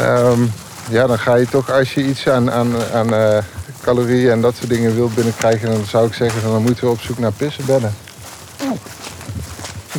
Um, 0.00 0.50
ja, 0.90 1.06
dan 1.06 1.18
ga 1.18 1.34
je 1.34 1.46
toch, 1.46 1.70
als 1.70 1.94
je 1.94 2.06
iets 2.06 2.28
aan, 2.28 2.50
aan, 2.50 2.68
aan 2.92 3.14
uh, 3.14 3.38
calorieën 3.80 4.30
en 4.30 4.40
dat 4.40 4.56
soort 4.56 4.68
dingen 4.68 4.94
wilt 4.94 5.14
binnenkrijgen, 5.14 5.70
dan 5.70 5.84
zou 5.84 6.06
ik 6.06 6.14
zeggen, 6.14 6.42
dan 6.42 6.62
moeten 6.62 6.84
we 6.84 6.90
op 6.90 7.00
zoek 7.00 7.18
naar 7.18 7.32
pissenbedden. 7.32 7.94
Oh. 8.62 8.97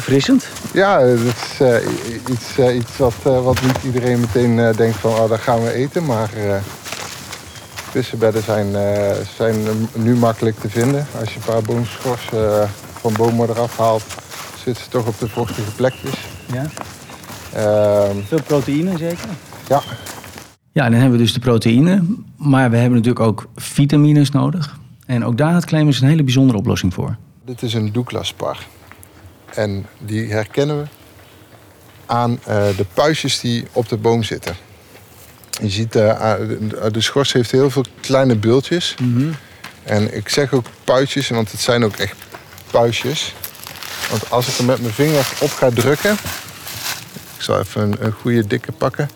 Verfrissend. 0.02 0.48
Ja, 0.74 1.00
dat 1.00 1.18
is 1.20 1.60
uh, 1.62 1.76
iets, 2.30 2.58
uh, 2.60 2.76
iets 2.76 2.98
wat, 2.98 3.14
wat 3.24 3.62
niet 3.62 3.84
iedereen 3.84 4.20
meteen 4.20 4.56
denkt 4.76 4.98
van, 4.98 5.12
oh, 5.12 5.30
daar 5.30 5.40
gaan 5.40 5.64
we 5.64 5.74
eten. 5.74 6.06
Maar 6.06 6.30
Vissenbedden 7.90 8.44
zijn, 8.44 8.68
uh, 8.68 9.12
zijn 9.36 9.56
nu 9.96 10.16
makkelijk 10.16 10.60
te 10.60 10.70
vinden. 10.70 11.08
Als 11.20 11.34
je 11.34 11.36
een 11.36 11.46
paar 11.46 11.62
boomschors 11.62 12.30
uh, 12.34 12.64
van 13.00 13.14
bomen 13.14 13.50
eraf 13.50 13.78
haalt, 13.78 14.04
zitten 14.64 14.84
ze 14.84 14.90
toch 14.90 15.08
op 15.08 15.20
de 15.20 15.30
vochtige 15.30 15.72
plekjes. 15.72 16.14
Ja. 16.54 16.66
Uh, 17.56 18.10
Veel 18.28 18.42
proteïne 18.44 18.98
zeker? 18.98 19.30
Ja. 19.68 19.82
Ja, 20.72 20.84
dan 20.84 20.94
hebben 20.94 21.12
we 21.12 21.24
dus 21.24 21.34
de 21.34 21.40
proteïne. 21.40 22.04
Maar 22.38 22.70
we 22.70 22.78
hebben 22.78 22.98
natuurlijk 22.98 23.26
ook 23.26 23.48
vitamines 23.56 24.32
nodig. 24.32 24.78
En 25.06 25.26
ook 25.26 25.38
daar 25.38 25.54
had 25.54 25.66
Clemens 25.66 26.02
een 26.02 26.08
hele 26.08 26.24
bijzondere 26.24 26.58
oplossing 26.58 26.94
voor. 26.94 27.18
Dit 27.46 27.62
is 27.62 27.74
een 27.74 27.92
Douglas-par. 27.92 28.68
En 29.54 29.86
die 29.98 30.32
herkennen 30.32 30.78
we 30.82 30.88
aan 32.06 32.40
eh, 32.46 32.64
de 32.78 32.86
puistjes 32.94 33.40
die 33.40 33.66
op 33.72 33.90
de 33.90 33.98
boom 33.98 34.24
zitten. 34.24 34.56
Je 35.62 35.70
ziet, 35.70 35.96
eh, 35.96 36.34
de- 36.38 36.90
de 36.92 37.02
schors 37.02 37.34
heeft 37.34 37.52
heel 37.52 37.70
veel 37.70 37.86
kleine 38.02 38.36
bultjes. 38.36 38.96
En 39.84 40.16
ik 40.16 40.30
zeg 40.30 40.54
ook 40.54 40.66
puistjes, 40.84 41.30
want 41.30 41.52
het 41.52 41.62
zijn 41.62 41.84
ook 41.86 41.96
echt 41.96 42.16
puistjes. 42.72 43.36
Want 44.10 44.30
als 44.32 44.48
ik 44.48 44.58
er 44.58 44.64
met 44.66 44.82
mijn 44.82 44.94
vinger 44.94 45.28
op 45.40 45.52
ga 45.52 45.70
drukken... 45.70 46.14
Ik 47.38 47.46
zal 47.46 47.60
even 47.60 47.82
een, 47.82 47.96
een 48.00 48.12
goede 48.12 48.48
dikke 48.48 48.72
pakken. 48.72 49.10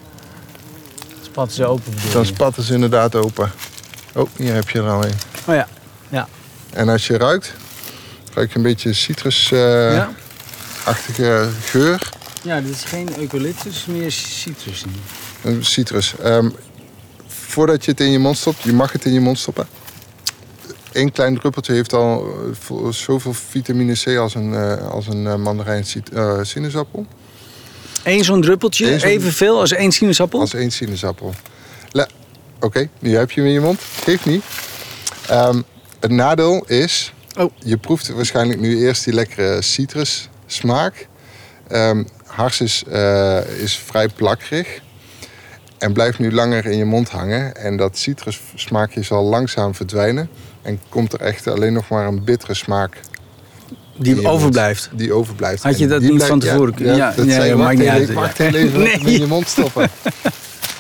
Spat 1.22 1.52
ze 1.52 1.66
open. 1.66 1.94
Dan 2.14 2.26
spatten 2.26 2.64
ze 2.64 2.74
inderdaad 2.74 3.16
open. 3.16 3.52
Oh, 4.14 4.30
hier 4.36 4.54
heb 4.54 4.70
je 4.70 4.80
er 4.80 4.90
al 4.90 5.04
een. 5.06 5.14
Oh 5.46 5.56
ja. 5.56 5.68
Ja. 6.10 6.28
En 6.74 6.90
als 6.90 7.08
je 7.08 7.18
ruikt, 7.18 7.54
ruik 8.34 8.50
je 8.52 8.56
een 8.58 8.64
beetje 8.64 8.94
citrusachtige 8.94 9.92
ja. 9.94 10.12
Geur. 11.62 12.10
Ja, 12.44 12.62
dit 12.62 12.76
is 12.76 12.84
geen 12.84 13.20
eucalyptus, 13.20 13.86
meer 13.86 14.12
citrus. 14.12 14.84
Een 15.44 15.66
citrus. 15.66 16.16
Ehm, 16.20 16.50
voordat 17.28 17.86
je 17.86 17.92
het 17.92 18.00
in 18.00 18.12
je 18.12 18.20
mond 18.20 18.38
stopt, 18.38 18.62
je 18.62 18.74
mag 18.74 18.92
het 18.92 19.06
in 19.06 19.14
je 19.14 19.20
mond 19.20 19.40
stoppen. 19.40 19.68
Eén 20.92 21.12
klein 21.12 21.40
druppeltje 21.40 21.74
heeft 21.74 21.94
al 21.94 22.36
eh, 22.70 22.90
zoveel 22.90 23.34
vitamine 23.34 23.94
C 23.94 24.18
als 24.18 24.36
een, 24.36 24.54
eh, 24.54 24.90
als 24.90 25.08
een 25.08 25.28
eh, 25.28 25.36
mandarijn 25.36 25.86
sinaasappel. 26.42 27.06
Eén 28.04 28.24
zo'n 28.24 28.42
druppeltje, 28.42 28.94
Eén 28.94 29.02
evenveel 29.02 29.60
als 29.60 29.72
één 29.72 29.92
sinaasappel? 29.92 30.40
Als 30.40 30.54
één 30.54 30.72
sinaasappel. 30.72 31.34
Oké, 32.60 32.90
nu 33.00 33.16
heb 33.16 33.32
je 33.32 33.40
hem 33.40 33.50
in 33.50 33.56
je 33.56 33.60
mond. 33.60 33.80
Geeft 34.04 34.26
niet. 34.26 34.44
Ehm, 35.28 35.62
het 36.00 36.12
nadeel 36.12 36.66
is, 36.66 37.14
Oh. 37.38 37.52
je 37.64 37.78
proeft 37.78 38.10
waarschijnlijk 38.10 38.60
nu 38.60 38.78
eerst 38.78 39.04
die 39.04 39.14
lekkere 39.14 39.62
citrus 39.62 40.30
smaak. 40.54 41.08
Ehm 41.68 42.04
hars 42.26 42.62
is, 42.62 42.84
eh, 42.92 43.38
is 43.62 43.76
vrij 43.86 44.08
plakkerig. 44.08 44.82
En 45.78 45.94
blijft 45.94 46.20
nu 46.20 46.32
langer 46.32 46.66
in 46.66 46.78
je 46.78 46.86
mond 46.86 47.10
hangen. 47.10 47.56
En 47.56 47.78
dat 47.78 47.98
citrus 47.98 48.40
smaakje 48.56 49.04
zal 49.04 49.24
langzaam 49.24 49.76
verdwijnen. 49.76 50.30
En 50.62 50.80
komt 50.90 51.14
er 51.14 51.22
echt 51.22 51.48
alleen 51.48 51.74
nog 51.74 51.90
maar 51.90 52.08
een 52.08 52.24
bittere 52.24 52.54
smaak 52.54 53.00
Die 53.98 54.16
mond. 54.16 54.28
overblijft. 54.28 54.90
Die 54.94 55.14
overblijft. 55.14 55.64
Had 55.64 55.80
je 55.80 55.88
dat 55.88 56.02
niet 56.02 56.24
van 56.24 56.40
tevoren 56.40 56.74
kunnen- 56.74 56.96
ja, 56.96 57.14
dat 57.16 57.26
ja, 57.26 57.32
zei 57.32 57.44
je, 57.44 57.50
ja, 57.50 57.56
maakt 57.58 57.78
niet 57.78 57.88
uit, 57.88 58.08
ja. 58.08 58.50
Nee. 58.52 58.92
in 59.14 59.20
je 59.20 59.26
mond 59.28 59.48
stoppen. 59.48 59.90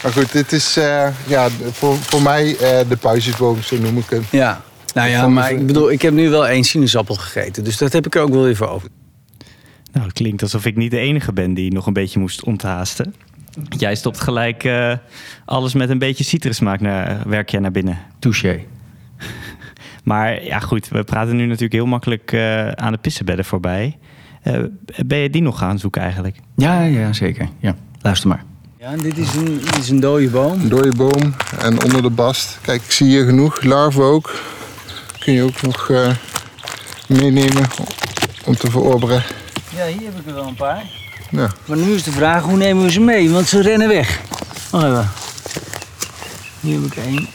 Maar 0.03 0.11
goed, 0.11 0.31
dit 0.31 0.51
is 0.51 0.77
eh, 0.77 1.07
ja, 1.25 1.49
voor, 1.71 1.97
voor 1.97 2.21
mij 2.21 2.57
eh, 2.57 2.79
de 2.89 2.97
puistjesboom, 2.97 3.61
zo 3.63 3.77
noem 3.77 3.97
ik 3.97 4.09
het. 4.09 4.23
Ja. 4.29 4.61
Nou 4.93 5.09
ja, 5.09 5.27
maar 5.27 5.51
ik 5.51 5.65
bedoel, 5.65 5.91
ik 5.91 6.01
heb 6.01 6.13
nu 6.13 6.29
wel 6.29 6.47
één 6.47 6.63
sinaasappel 6.63 7.15
gegeten. 7.15 7.63
Dus 7.63 7.77
dat 7.77 7.93
heb 7.93 8.05
ik 8.05 8.15
er 8.15 8.21
ook 8.21 8.29
wel 8.29 8.47
even 8.47 8.69
over. 8.69 8.89
Nou, 9.93 10.05
het 10.05 10.13
klinkt 10.13 10.41
alsof 10.41 10.65
ik 10.65 10.75
niet 10.75 10.91
de 10.91 10.97
enige 10.97 11.33
ben 11.33 11.53
die 11.53 11.73
nog 11.73 11.87
een 11.87 11.93
beetje 11.93 12.19
moest 12.19 12.43
onthaasten. 12.43 13.15
Jij 13.69 13.95
stopt 13.95 14.19
gelijk 14.19 14.63
eh, 14.63 14.93
alles 15.45 15.73
met 15.73 15.89
een 15.89 15.97
beetje 15.97 16.23
citrusmaak 16.23 16.79
naar, 16.79 17.29
werk 17.29 17.49
jij 17.49 17.59
naar 17.59 17.71
binnen. 17.71 17.97
Touché. 18.19 18.59
Maar 20.03 20.43
ja, 20.43 20.59
goed, 20.59 20.87
we 20.87 21.03
praten 21.03 21.35
nu 21.35 21.45
natuurlijk 21.45 21.73
heel 21.73 21.85
makkelijk 21.85 22.31
eh, 22.31 22.67
aan 22.69 22.91
de 22.91 22.97
pissenbedden 22.97 23.45
voorbij. 23.45 23.97
Eh, 24.41 24.59
ben 25.05 25.17
je 25.17 25.29
die 25.29 25.41
nog 25.41 25.57
gaan 25.57 25.79
zoeken 25.79 26.01
eigenlijk? 26.01 26.37
Ja, 26.55 26.83
ja, 26.83 27.13
zeker. 27.13 27.49
Ja, 27.59 27.75
luister 28.01 28.29
maar. 28.29 28.43
Ja, 28.79 28.91
en 28.91 29.01
dit 29.01 29.17
is 29.17 29.35
een, 29.35 29.57
dit 29.57 29.77
is 29.77 29.89
een 29.89 29.99
dode 29.99 30.29
boom. 30.29 30.61
Een 30.61 30.69
dode 30.69 30.95
boom 30.95 31.33
en 31.59 31.83
onder 31.83 32.01
de 32.01 32.09
bast. 32.09 32.59
Kijk, 32.61 32.81
ik 32.81 32.91
zie 32.91 33.07
hier 33.07 33.25
genoeg. 33.25 33.63
Larven 33.63 34.03
ook. 34.03 34.41
Kun 35.19 35.33
je 35.33 35.43
ook 35.43 35.61
nog 35.61 35.89
eh, 35.89 36.11
meenemen 37.07 37.63
om 38.45 38.55
te 38.55 38.71
verorberen. 38.71 39.23
Ja, 39.75 39.85
hier 39.85 40.03
heb 40.03 40.19
ik 40.19 40.27
er 40.27 40.33
wel 40.33 40.47
een 40.47 40.55
paar. 40.55 40.83
Ja. 41.29 41.49
Maar 41.65 41.77
nu 41.77 41.91
is 41.91 42.03
de 42.03 42.11
vraag, 42.11 42.43
hoe 42.43 42.57
nemen 42.57 42.83
we 42.83 42.91
ze 42.91 42.99
mee? 42.99 43.29
Want 43.29 43.47
ze 43.47 43.61
rennen 43.61 43.87
weg. 43.87 44.21
Wacht 44.71 44.85
even. 44.85 45.09
Hier 46.59 46.81
heb 46.81 46.91
ik 46.91 46.95
één. 46.95 47.27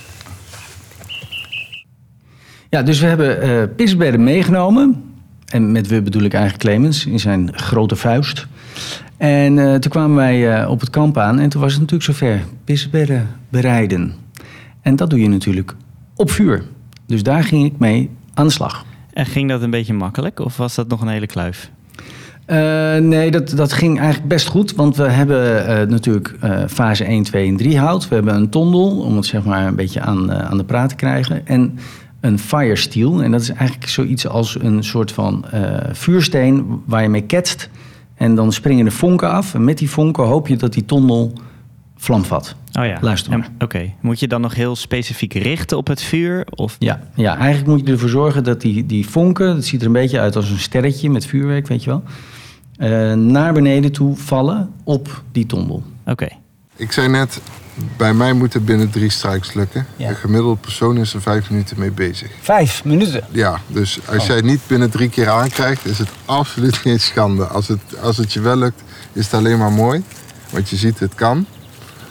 Ja, 2.71 2.83
dus 2.83 3.00
we 3.00 3.07
hebben 3.07 3.40
eh 3.40 3.62
pisbedden 3.76 4.25
meegenomen. 4.25 5.02
En 5.47 5.73
met 5.73 5.87
we 5.87 6.02
bedoel 6.02 6.23
ik 6.23 6.35
eigenlijk 6.35 6.64
Clemens 6.64 7.07
in 7.07 7.21
zijn 7.21 7.59
grote 7.59 7.97
vuist. 7.97 8.47
En 9.16 9.59
eh, 9.59 9.75
toen 9.75 9.90
kwamen 9.90 10.16
wij 10.16 10.61
eh, 10.61 10.71
op 10.71 10.80
het 10.80 10.90
kamp 10.90 11.18
aan 11.18 11.38
en 11.38 11.49
toen 11.49 11.61
was 11.61 11.73
het 11.73 11.80
natuurlijk 11.80 12.11
zover. 12.11 12.45
Pisbedden 12.64 13.28
bereiden. 13.49 14.14
En 14.80 14.97
dat 14.97 15.11
doe 15.11 15.21
je 15.21 15.28
natuurlijk 15.28 15.75
op 16.16 16.30
vuur. 16.30 16.64
Dus 17.07 17.23
daar 17.23 17.45
ging 17.45 17.64
ik 17.64 17.78
mee 17.78 18.11
aan 18.35 18.47
de 18.47 18.52
slag. 18.52 18.85
En 19.12 19.26
ging 19.26 19.49
dat 19.49 19.62
een 19.62 19.71
beetje 19.71 19.95
makkelijk 19.95 20.40
of 20.40 20.57
was 20.57 20.75
dat 20.75 20.88
nog 20.88 21.00
een 21.00 21.09
hele 21.09 21.26
kluif? 21.26 21.71
Eh, 22.49 22.97
nee, 22.97 23.31
dat, 23.31 23.50
dat 23.50 23.73
ging 23.73 23.99
eigenlijk 23.99 24.28
best 24.28 24.47
goed. 24.47 24.75
Want 24.75 24.97
we 24.97 25.09
hebben 25.09 25.67
eh, 25.67 25.88
natuurlijk 25.88 26.37
eh, 26.40 26.62
fase 26.69 27.05
1, 27.05 27.23
2 27.23 27.49
en 27.49 27.57
3 27.57 27.78
hout. 27.78 28.09
We 28.09 28.14
hebben 28.14 28.35
een 28.35 28.49
tondel, 28.49 29.00
om 29.00 29.17
het 29.17 29.26
zeg 29.26 29.45
maar 29.45 29.67
een 29.67 29.75
beetje 29.75 30.00
aan, 30.00 30.33
aan 30.33 30.57
de 30.57 30.64
praat 30.64 30.88
te 30.88 30.95
krijgen. 30.95 31.47
En 31.47 31.78
een 32.21 32.38
fire 32.38 32.76
steel. 32.76 33.23
En 33.23 33.31
dat 33.31 33.40
is 33.40 33.50
eigenlijk 33.50 33.88
zoiets 33.88 34.28
als 34.28 34.61
een 34.61 34.85
soort 34.85 35.12
van 35.12 35.45
vuursteen 35.93 36.83
waar 36.87 37.02
je 37.02 37.09
mee 37.09 37.23
ketst. 37.23 37.71
En 38.14 38.35
dan 38.35 38.52
springen 38.52 38.85
de 38.85 38.90
vonken 38.90 39.31
af. 39.31 39.55
En 39.55 39.64
met 39.64 39.78
die 39.78 39.90
vonken 39.90 40.25
hoop 40.25 40.49
je 40.49 40.57
dat 40.57 40.73
die 40.73 40.85
tondel 40.85 41.33
vlam 41.97 42.25
vat. 42.25 42.55
Oh 42.78 42.85
ja. 42.85 42.99
Luister 43.00 43.38
maar. 43.38 43.49
Oké, 43.59 43.93
moet 44.00 44.21
je 44.21 44.28
dan 44.28 44.40
nog 44.40 44.55
heel 44.55 44.76
specifiek 44.76 45.35
richten 45.35 45.76
op 45.76 45.87
het 45.87 46.02
vuur? 46.02 46.47
Of... 46.50 46.76
Ja, 46.78 47.00
ja, 47.14 47.37
eigenlijk 47.37 47.69
moet 47.69 47.87
je 47.87 47.93
ervoor 47.93 48.09
zorgen 48.09 48.45
dat 48.45 48.61
die, 48.61 48.87
die 48.87 49.09
vonken, 49.09 49.55
het 49.55 49.67
ziet 49.67 49.81
er 49.81 49.87
een 49.87 49.93
beetje 49.93 50.21
uit 50.21 50.37
als 50.37 50.50
een 50.50 50.59
sterretje 50.59 51.11
met 51.11 51.26
vuurwerk, 51.26 51.67
weet 51.67 51.85
je 51.85 51.90
wel, 51.90 52.02
eh, 52.79 53.13
naar 53.13 53.53
beneden 53.53 53.93
toe 53.93 54.17
vallen 54.17 54.73
op 54.85 55.23
die 55.33 55.47
tondel. 55.47 55.83
Oké. 56.07 56.29
Ik 56.77 56.93
zei 56.93 57.09
net, 57.09 57.41
bij 57.97 58.15
mij 58.15 58.33
moet 58.33 58.53
het 58.53 58.65
binnen 58.65 58.91
drie 58.91 59.11
strikes 59.11 59.55
lukken. 59.55 59.87
Ja. 59.97 60.09
Een 60.09 60.17
gemiddelde 60.17 60.57
persoon 60.61 60.97
is 60.97 61.15
er 61.15 61.23
vijf 61.23 61.51
minuten 61.51 61.79
mee 61.79 61.91
bezig. 61.91 62.31
Vijf 62.41 62.85
minuten. 62.85 63.25
Ja, 63.31 63.61
dus 63.67 63.99
als 64.09 64.27
jij 64.27 64.37
het 64.37 64.45
niet 64.45 64.61
binnen 64.67 64.91
drie 64.91 65.09
keer 65.09 65.29
aankrijgt, 65.29 65.87
is 65.87 65.99
het 65.99 66.09
absoluut 66.25 66.77
geen 66.87 67.01
schande. 67.01 67.47
Als 67.47 67.69
het, 67.69 67.81
als 68.03 68.17
het 68.17 68.33
je 68.33 68.41
wel 68.41 68.57
lukt, 68.57 68.83
is 69.13 69.25
het 69.25 69.35
alleen 69.35 69.59
maar 69.59 69.73
mooi. 69.73 70.03
Want 70.51 70.69
je 70.69 70.77
ziet, 70.77 70.99
het 70.99 71.15
kan. 71.15 71.47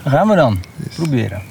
Gaan 0.05 0.27
we 0.27 0.35
dan. 0.35 0.59
Proberen. 0.95 1.41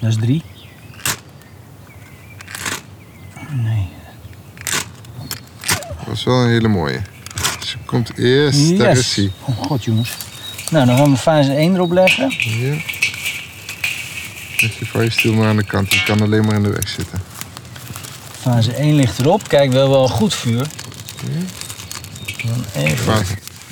Dat 0.00 0.10
is 0.10 0.16
drie. 0.16 0.42
Nee. 3.52 3.88
Dat 5.98 6.06
was 6.06 6.24
wel 6.24 6.42
een 6.42 6.48
hele 6.48 6.68
mooie. 6.68 7.00
Dus 7.60 7.72
er 7.72 7.78
komt 7.84 8.18
eerst, 8.18 8.78
daar 8.78 8.96
is 8.96 9.16
hij. 9.16 9.30
Oh 9.44 9.56
god 9.56 9.84
jongens. 9.84 10.16
Nou, 10.70 10.86
dan 10.86 10.96
gaan 10.96 11.10
we 11.10 11.16
fase 11.16 11.52
1 11.54 11.74
erop 11.74 11.90
leggen. 11.92 12.30
Hier. 12.30 12.72
Leg 14.60 14.78
je 14.78 14.86
vuiststiel 14.86 15.32
maar 15.32 15.48
aan 15.48 15.56
de 15.56 15.64
kant, 15.64 15.90
die 15.90 16.02
kan 16.02 16.20
alleen 16.20 16.44
maar 16.44 16.54
in 16.54 16.62
de 16.62 16.70
weg 16.72 16.88
zitten. 16.88 17.18
Fase 18.40 18.72
1 18.72 18.94
ligt 18.94 19.18
erop. 19.18 19.48
Kijk, 19.48 19.70
we 19.70 19.76
hebben 19.78 19.96
wel 19.96 20.08
goed 20.08 20.34
vuur. 20.34 20.66
Dan 22.44 22.64
even. 22.74 23.24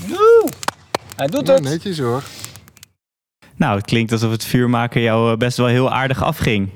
Woe! 0.07 0.49
Hij 1.17 1.27
doet 1.27 1.45
Nou, 1.45 1.59
het. 1.61 1.69
netjes 1.69 1.99
hoor. 1.99 2.23
Nou, 3.57 3.77
het 3.77 3.87
klinkt 3.87 4.13
alsof 4.13 4.31
het 4.31 4.45
vuurmaken 4.45 5.01
jou 5.01 5.33
eh, 5.33 5.37
best 5.39 5.57
wel 5.57 5.67
heel 5.67 5.93
aardig 5.93 6.23
afging. 6.23 6.69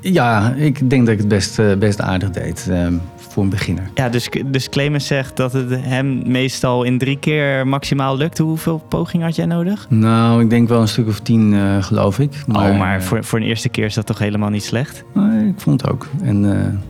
Ja, 0.00 0.52
ik 0.56 0.90
denk 0.90 1.04
dat 1.04 1.14
ik 1.14 1.18
het 1.18 1.28
best, 1.28 1.58
eh, 1.58 1.74
best 1.76 2.00
aardig 2.00 2.30
deed 2.30 2.66
eh, 2.70 2.86
voor 3.16 3.42
een 3.42 3.48
beginner. 3.48 3.90
Ja, 3.94 4.08
dus, 4.08 4.28
dus 4.46 4.68
Clemens 4.68 5.06
zegt 5.06 5.36
dat 5.36 5.52
het 5.52 5.70
hem 5.70 6.30
meestal 6.30 6.82
in 6.82 6.98
drie 6.98 7.18
keer 7.18 7.66
maximaal 7.66 8.16
lukt. 8.16 8.38
Hoeveel 8.38 8.78
pogingen 8.88 9.26
had 9.26 9.36
jij 9.36 9.46
nodig? 9.46 9.86
Nou, 9.88 10.42
ik 10.42 10.50
denk 10.50 10.68
wel 10.68 10.80
een 10.80 10.88
stuk 10.88 11.08
of 11.08 11.20
tien, 11.20 11.54
eh, 11.54 11.82
geloof 11.82 12.18
ik. 12.18 12.32
oh, 12.48 12.78
maar 12.78 12.96
eh, 12.96 13.02
voor, 13.02 13.24
voor 13.24 13.38
een 13.38 13.44
eerste 13.44 13.68
keer 13.68 13.84
is 13.84 13.94
dat 13.94 14.06
toch 14.06 14.18
helemaal 14.18 14.50
niet 14.50 14.64
slecht? 14.64 15.04
ik 15.48 15.60
vond 15.60 15.80
het 15.80 15.90
ook. 15.90 16.06
En 16.22 16.80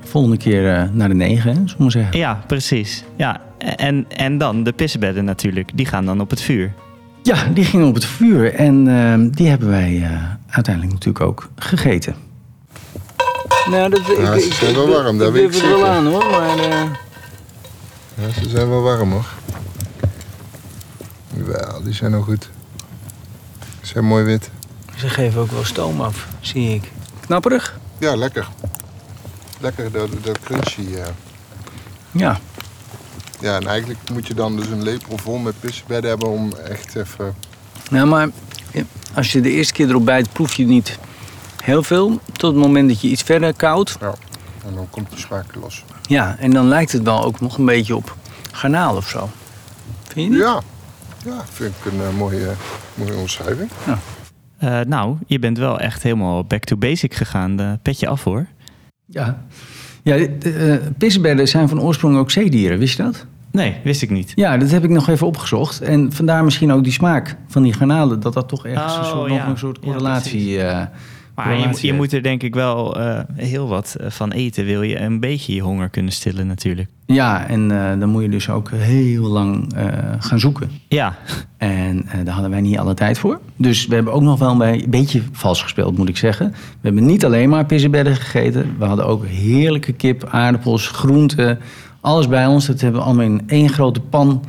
volgende 0.00 0.36
keer 0.36 0.90
naar 0.92 1.08
de 1.08 1.14
negen, 1.14 1.50
hè, 1.50 1.54
zullen 1.54 1.74
we 1.76 1.82
maar 1.82 1.90
zeggen. 1.90 2.18
Ja, 2.18 2.40
precies. 2.46 3.04
Ja, 3.16 3.40
en, 3.58 4.06
en 4.08 4.38
dan 4.38 4.62
de 4.62 4.72
pissebedden 4.72 5.24
natuurlijk. 5.24 5.70
Die 5.74 5.86
gaan 5.86 6.04
dan 6.04 6.20
op 6.20 6.30
het 6.30 6.40
vuur. 6.40 6.72
Ja, 7.26 7.44
die 7.54 7.64
gingen 7.64 7.86
op 7.86 7.94
het 7.94 8.04
vuur 8.04 8.54
en 8.54 8.88
eh, 8.88 9.36
die 9.36 9.48
hebben 9.48 9.68
wij 9.68 10.02
eh, 10.02 10.22
uiteindelijk 10.48 10.94
natuurlijk 10.94 11.24
ook 11.24 11.48
gegeten. 11.56 12.14
Nou, 13.70 13.90
dat, 13.90 13.98
ik, 14.00 14.18
Ja, 14.18 14.38
ze 14.38 14.52
zijn 14.54 14.74
wel 14.74 14.88
warm, 14.88 15.18
dat 15.18 15.32
weet 15.32 15.42
ik 15.48 15.52
het 15.52 15.60
wel 15.62 15.76
zeker. 15.76 15.90
aan 15.90 16.06
hoor, 16.06 16.24
maar... 16.30 16.58
eh, 16.58 16.82
Ja, 18.14 18.28
ze 18.42 18.48
zijn 18.48 18.68
wel 18.68 18.82
warm 18.82 19.12
hoor. 19.12 19.26
Wel, 21.34 21.82
die 21.82 21.92
zijn 21.94 22.10
nog 22.10 22.24
goed. 22.24 22.50
Ze 23.80 23.86
zijn 23.86 24.04
mooi 24.04 24.24
wit. 24.24 24.50
ze 24.96 25.08
geven 25.08 25.40
ook 25.40 25.50
wel 25.50 25.64
stoom 25.64 26.00
af, 26.00 26.26
zie 26.40 26.74
ik. 26.74 26.90
Knapperig? 27.20 27.78
Ja, 27.98 28.16
lekker. 28.16 28.48
Lekker, 29.60 29.92
dat, 29.92 30.08
dat 30.22 30.40
crunchy. 30.40 30.94
eh. 30.94 31.06
Ja. 32.10 32.38
Ja, 33.40 33.56
en 33.56 33.66
eigenlijk 33.66 34.00
moet 34.12 34.26
je 34.26 34.34
dan 34.34 34.56
dus 34.56 34.66
een 34.66 34.82
lepel 34.82 35.18
vol 35.18 35.38
met 35.38 35.60
pissebedden 35.60 36.10
hebben 36.10 36.28
om 36.28 36.52
echt 36.52 36.94
even... 36.94 37.34
Nou, 37.90 38.06
maar 38.06 38.28
als 39.14 39.32
je 39.32 39.40
de 39.40 39.50
eerste 39.50 39.72
keer 39.72 39.88
erop 39.88 40.04
bijt, 40.04 40.32
proef 40.32 40.54
je 40.54 40.66
niet 40.66 40.98
heel 41.64 41.82
veel. 41.82 42.20
Tot 42.32 42.52
het 42.54 42.62
moment 42.62 42.88
dat 42.88 43.00
je 43.00 43.08
iets 43.08 43.22
verder 43.22 43.54
koudt. 43.54 43.96
Ja, 44.00 44.14
en 44.66 44.74
dan 44.74 44.90
komt 44.90 45.10
de 45.10 45.18
smaak 45.18 45.54
los. 45.54 45.84
Ja, 46.02 46.36
en 46.38 46.50
dan 46.50 46.68
lijkt 46.68 46.92
het 46.92 47.02
wel 47.02 47.24
ook 47.24 47.40
nog 47.40 47.58
een 47.58 47.64
beetje 47.64 47.96
op 47.96 48.16
garnaal 48.52 48.96
of 48.96 49.08
zo. 49.08 49.30
Vind 50.06 50.26
je 50.26 50.30
niet? 50.32 50.40
Ja, 50.40 50.60
ja 51.24 51.44
vind 51.52 51.74
ik 51.84 51.92
een 51.92 52.00
eh, 52.00 52.16
mooie, 52.16 52.52
mooie 52.94 53.16
omschrijving. 53.16 53.70
Eh, 54.58 54.80
nou, 54.80 55.16
je 55.26 55.38
bent 55.38 55.58
wel 55.58 55.80
echt 55.80 56.02
helemaal 56.02 56.44
back 56.44 56.64
to 56.64 56.76
basic 56.76 57.14
gegaan. 57.14 57.56
De 57.56 57.78
petje 57.82 58.08
af 58.08 58.24
hoor. 58.24 58.46
Ja. 59.06 59.44
Ja, 60.06 60.16
de, 60.38 60.50
eh, 60.50 60.88
pissebedden 60.98 61.48
zijn 61.48 61.68
van 61.68 61.80
oorsprong 61.80 62.16
ook 62.16 62.30
zeedieren, 62.30 62.78
wist 62.78 62.96
je 62.96 63.02
dat? 63.02 63.26
Nee, 63.50 63.76
wist 63.84 64.02
ik 64.02 64.10
niet. 64.10 64.32
Ja, 64.34 64.56
dat 64.56 64.70
heb 64.70 64.84
ik 64.84 64.90
nog 64.90 65.08
even 65.08 65.26
opgezocht. 65.26 65.80
En 65.80 66.12
vandaar 66.12 66.44
misschien 66.44 66.72
ook 66.72 66.84
die 66.84 66.92
smaak 66.92 67.36
van 67.48 67.62
die 67.62 67.72
garnalen. 67.72 68.20
Dat 68.20 68.34
dat 68.34 68.48
toch 68.48 68.66
ergens 68.66 68.94
een 68.96 69.00
Oh, 69.02 69.08
soort, 69.10 69.30
ja. 69.30 69.36
nog 69.38 69.46
een 69.46 69.58
soort 69.58 69.78
Ja, 69.80 69.86
correlatie... 69.86 70.60
eh, 70.62 70.86
Maar 71.36 71.80
je, 71.80 71.92
moet 71.92 72.12
er 72.12 72.22
denk 72.22 72.42
ik 72.42 72.54
wel 72.54 73.00
eh, 73.00 73.20
heel 73.34 73.68
wat 73.68 73.96
eh, 74.00 74.10
van 74.10 74.32
eten. 74.32 74.64
Wil 74.64 74.82
je 74.82 75.00
een 75.00 75.20
beetje 75.20 75.54
je 75.54 75.60
honger 75.60 75.88
kunnen 75.88 76.12
stillen 76.12 76.46
natuurlijk. 76.46 76.88
Ja, 77.06 77.46
en 77.48 77.70
eh, 77.70 78.00
dan 78.00 78.08
moet 78.08 78.22
je 78.22 78.28
dus 78.28 78.50
ook 78.50 78.70
heel 78.70 79.26
lang 79.26 79.72
gaan 80.18 80.38
zoeken. 80.38 80.70
Ja, 80.88 81.16
En 81.56 82.06
daar 82.24 82.32
hadden 82.32 82.50
wij 82.50 82.60
niet 82.60 82.78
alle 82.78 82.94
tijd 82.94 83.18
voor. 83.18 83.40
Dus 83.56 83.86
we 83.86 83.94
hebben 83.94 84.12
ook 84.12 84.22
nog 84.22 84.38
wel 84.38 84.62
een 84.62 84.84
beetje 84.88 85.22
vals 85.32 85.62
gespeeld, 85.62 85.96
moet 85.96 86.08
ik 86.08 86.16
zeggen. 86.16 86.50
We 86.50 86.56
hebben 86.80 87.06
niet 87.06 87.24
alleen 87.24 87.48
maar 87.48 87.66
pissebedden 87.66 88.16
gegeten. 88.16 88.74
We 88.78 88.84
hadden 88.84 89.06
ook 89.06 89.26
heerlijke 89.26 89.92
kip, 89.92 90.24
aardappels, 90.30 90.88
groenten. 90.88 91.58
Alles 92.00 92.28
bij 92.28 92.46
ons. 92.46 92.66
Dat 92.66 92.80
hebben 92.80 93.00
we 93.00 93.06
allemaal 93.06 93.24
in 93.24 93.42
één 93.46 93.68
grote 93.68 94.00
pan 94.00 94.44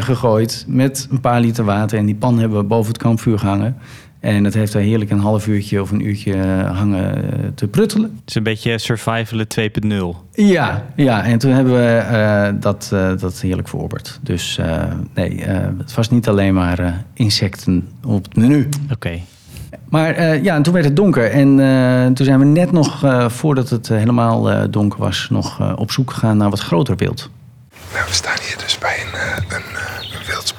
gegooid. 0.00 0.64
Met 0.68 1.08
een 1.10 1.20
paar 1.20 1.40
liter 1.40 1.64
water. 1.64 1.98
En 1.98 2.06
die 2.06 2.14
pan 2.14 2.38
hebben 2.38 2.58
we 2.58 2.64
boven 2.64 2.92
het 2.92 3.02
kampvuur 3.02 3.38
gehangen. 3.38 3.76
En 4.26 4.42
dat 4.42 4.54
heeft 4.54 4.72
daar 4.72 4.82
heerlijk 4.82 5.10
een 5.10 5.18
half 5.18 5.46
uurtje 5.46 5.80
of 5.82 5.90
een 5.90 6.06
uurtje 6.06 6.32
eh, 6.34 6.76
hangen 6.78 7.14
eh, 7.32 7.48
te 7.54 7.68
pruttelen. 7.68 8.10
het 8.20 8.28
is 8.28 8.34
een 8.34 8.42
beetje 8.42 8.78
survivalen 8.78 9.46
2.0. 9.60 10.30
Ja, 10.32 10.84
ja, 10.96 11.24
en 11.24 11.38
toen 11.38 11.50
hebben 11.52 11.72
we 11.74 11.96
eh, 11.96 12.48
dat, 12.60 12.90
eh, 12.92 13.10
dat 13.18 13.40
heerlijk 13.40 13.68
verorberd. 13.68 14.18
Dus 14.22 14.58
eh, 14.58 14.82
nee, 15.14 15.44
eh, 15.44 15.66
het 15.78 15.94
was 15.94 16.10
niet 16.10 16.28
alleen 16.28 16.54
maar 16.54 16.78
eh, 16.78 16.92
insecten 17.14 17.88
op 18.04 18.24
het 18.24 18.36
menu. 18.36 18.68
Oké. 18.92 19.20
Maar 19.88 20.10
eh, 20.14 20.42
ja, 20.42 20.54
en 20.54 20.62
toen 20.62 20.72
werd 20.72 20.84
het 20.84 20.96
donker. 20.96 21.30
En 21.30 21.60
eh, 21.60 22.06
toen 22.06 22.26
zijn 22.26 22.38
we 22.38 22.44
net 22.44 22.72
nog, 22.72 23.04
eh, 23.04 23.28
voordat 23.28 23.68
het 23.70 23.88
helemaal 23.88 24.50
eh, 24.50 24.62
donker 24.70 24.98
was, 24.98 25.26
nog 25.30 25.60
eh, 25.60 25.72
op 25.76 25.90
zoek 25.90 26.10
gegaan 26.12 26.36
naar 26.36 26.50
wat 26.50 26.60
groter 26.60 26.96
wild. 26.96 27.30
Nou, 27.92 28.04
we 28.06 28.12
staan 28.14 28.36
hier 28.48 28.56
dus 28.58 28.78
bij 28.78 28.96
een, 29.06 29.18
eh, 29.18 29.36
een, 29.56 29.76
eh, 29.76 30.18
een 30.18 30.26
wild, 30.26 30.54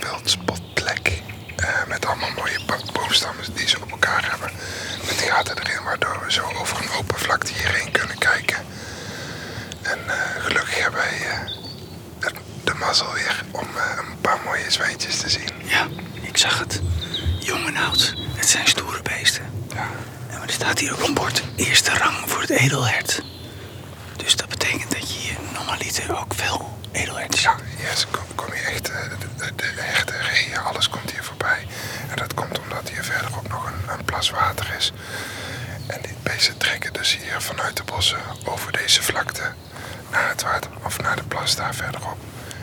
wildspotplek. 0.00 1.22
eh, 1.56 1.68
met 1.88 2.06
allemaal 2.06 2.30
boomstammen 3.12 3.54
die 3.54 3.68
ze 3.68 3.80
op 3.82 3.90
elkaar 3.90 4.30
hebben. 4.30 4.50
Met 5.06 5.20
gaten 5.20 5.58
erin, 5.58 5.82
waardoor 5.84 6.20
we 6.24 6.32
zo 6.32 6.42
over 6.60 6.76
een 6.82 6.90
open 6.98 7.18
vlakte 7.18 7.52
hierheen 7.52 7.90
kunnen 7.92 8.18
kijken. 8.18 8.56
En 9.82 9.98
eh, 10.06 10.42
gelukkig 10.44 10.78
hebben 10.78 11.00
wij 11.00 11.26
eh, 11.30 12.32
de, 12.64 12.74
mazzel 12.74 13.12
weer 13.12 13.44
om 13.50 13.68
eh, 13.76 13.98
een 13.98 14.20
paar 14.20 14.40
mooie 14.44 14.70
zwijntjes 14.70 15.16
te 15.16 15.28
zien. 15.28 15.48
Ja, 15.64 15.86
ik 16.20 16.36
zag 16.36 16.58
het. 16.58 16.80
Jong 17.40 17.66
en 17.66 17.76
oud. 17.76 18.14
Het 18.34 18.48
zijn 18.48 18.66
stoere 18.68 19.02
beesten. 19.02 19.42
Ja. 19.74 19.88
En 20.28 20.42
er 20.42 20.50
staat 20.52 20.78
hier 20.78 20.92
ook 20.92 21.06
een 21.08 21.14
bord. 21.14 21.42
Eerste 21.56 21.90
rang 21.98 22.16
voor 22.26 22.40
het 22.40 22.50
edelhert. 22.50 23.22
Dus 24.16 24.36
dat 24.36 24.48
betekent 24.48 24.90
dat 24.90 25.12
je 25.12 25.18
hier 25.18 25.36
normaliter 25.52 26.18
ook 26.18 26.34
veel 26.34 26.78
edelherten 26.92 27.38
ziet. 27.38 27.50
Ja, 27.78 27.88
is- 27.92 28.06
kom, 28.10 28.24
kom 28.34 28.54
je 28.54 28.60
echt, 28.60 28.84
de, 28.86 29.08
de, 29.36 29.52
de 29.56 29.72
herten, 29.76 30.64
alles 30.64 30.88
komt 30.88 31.10
hier 31.10 31.24
voorbij. 31.24 31.66
En 32.10 32.16
dat 32.16 32.34
komt 32.34 32.58
omdat 32.60 32.88
hier 32.88 33.04
verderop 33.04 33.48
nog 33.48 33.71
een, 33.88 34.04
plas 34.04 34.30
water 34.30 34.74
is. 34.78 34.92
En 35.86 36.02
die 36.02 36.14
beesten 36.22 36.56
trekken 36.56 36.92
dus 36.92 37.16
hier 37.16 37.40
vanuit 37.40 37.76
de 37.76 37.82
bossen 37.84 38.20
over 38.44 38.72
deze 38.72 39.02
vlakte 39.02 39.52
naar 40.10 40.28
het 40.28 40.42
water, 40.42 40.70
of 40.82 41.00
naar 41.00 41.16
de 41.16 41.22
plas 41.22 41.56
daar 41.56 41.74
verderop. 41.74 42.16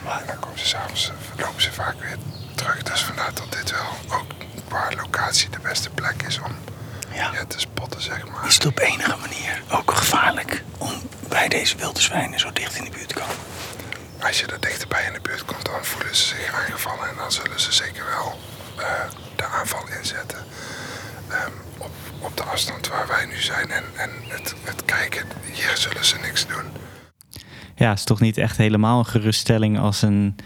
En 0.04 0.26
dan 0.26 0.38
komen 0.38 0.58
ze 0.58 0.66
s'avonds, 0.66 1.10
lopen 1.36 1.62
ze 1.62 1.72
vaak 1.72 2.00
weer 2.00 2.16
terug. 2.54 2.82
Dus 2.82 3.02
vandaar 3.04 3.34
dat 3.34 3.52
dit 3.52 3.70
wel 3.70 4.18
ook 4.18 4.24
qua 4.68 4.88
locatie 4.96 5.50
de 5.50 5.58
beste 5.58 5.90
plek 5.90 6.22
is 6.26 6.38
om 6.38 6.56
Ja. 7.14 7.30
ja, 7.32 7.44
te 7.46 7.58
spotten, 7.60 8.02
zeg 8.02 8.26
maar. 8.28 8.46
Is 8.46 8.54
het 8.54 8.66
op 8.66 8.78
enige 8.78 9.16
manier 9.16 9.62
ook 9.70 9.90
gevaarlijk 9.94 10.62
om 10.78 11.02
bij 11.28 11.48
deze 11.48 11.76
wilde 11.76 12.00
zwijnen 12.00 12.40
zo 12.40 12.52
dicht 12.52 12.76
in 12.76 12.84
de 12.84 12.90
buurt 12.90 13.08
te 13.08 13.14
komen? 13.14 13.36
Als 14.20 14.40
je 14.40 14.46
er 14.46 14.60
dichterbij 14.60 15.04
in 15.04 15.12
de 15.12 15.20
buurt 15.20 15.44
komt, 15.44 15.64
dan 15.64 15.84
voelen 15.84 16.16
ze 16.16 16.22
zich 16.26 16.52
aangevallen. 16.54 17.08
En 17.08 17.16
dan 17.16 17.32
zullen 17.32 17.60
ze 17.60 17.72
zeker 17.72 18.04
wel 18.04 18.38
eh, 18.76 18.84
de 19.36 19.44
aanval 19.44 19.86
inzetten. 19.98 20.44
Ehm, 21.30 21.50
op, 21.78 21.90
op 22.18 22.36
de 22.36 22.42
afstand 22.42 22.88
waar 22.88 23.06
wij 23.08 23.26
nu 23.26 23.40
zijn. 23.40 23.70
En, 23.70 23.82
en 23.96 24.10
het, 24.28 24.54
het 24.62 24.84
kijken, 24.84 25.22
hier 25.52 25.72
zullen 25.74 26.04
ze 26.04 26.16
niks 26.22 26.46
doen. 26.46 26.64
Ja, 27.74 27.88
het 27.88 27.98
is 27.98 28.04
toch 28.04 28.20
niet 28.20 28.38
echt 28.38 28.56
helemaal 28.56 28.98
een 28.98 29.06
geruststelling 29.06 29.78
als 29.78 30.02
een, 30.02 30.36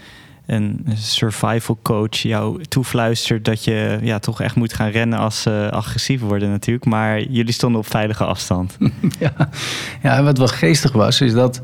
een 0.45 0.85
survival 0.95 1.79
coach 1.81 2.17
jou 2.17 2.63
toefluistert 2.63 3.45
dat 3.45 3.63
je 3.63 3.99
ja, 4.01 4.19
toch 4.19 4.41
echt 4.41 4.55
moet 4.55 4.73
gaan 4.73 4.89
rennen 4.89 5.19
als 5.19 5.41
ze 5.41 5.69
agressief 5.71 6.21
worden 6.21 6.49
natuurlijk. 6.49 6.85
Maar 6.85 7.21
jullie 7.21 7.53
stonden 7.53 7.79
op 7.79 7.87
veilige 7.87 8.25
afstand. 8.25 8.77
Ja. 9.19 9.33
ja, 10.03 10.17
en 10.17 10.23
wat 10.23 10.37
wel 10.37 10.47
geestig 10.47 10.91
was, 10.91 11.21
is 11.21 11.33
dat 11.33 11.61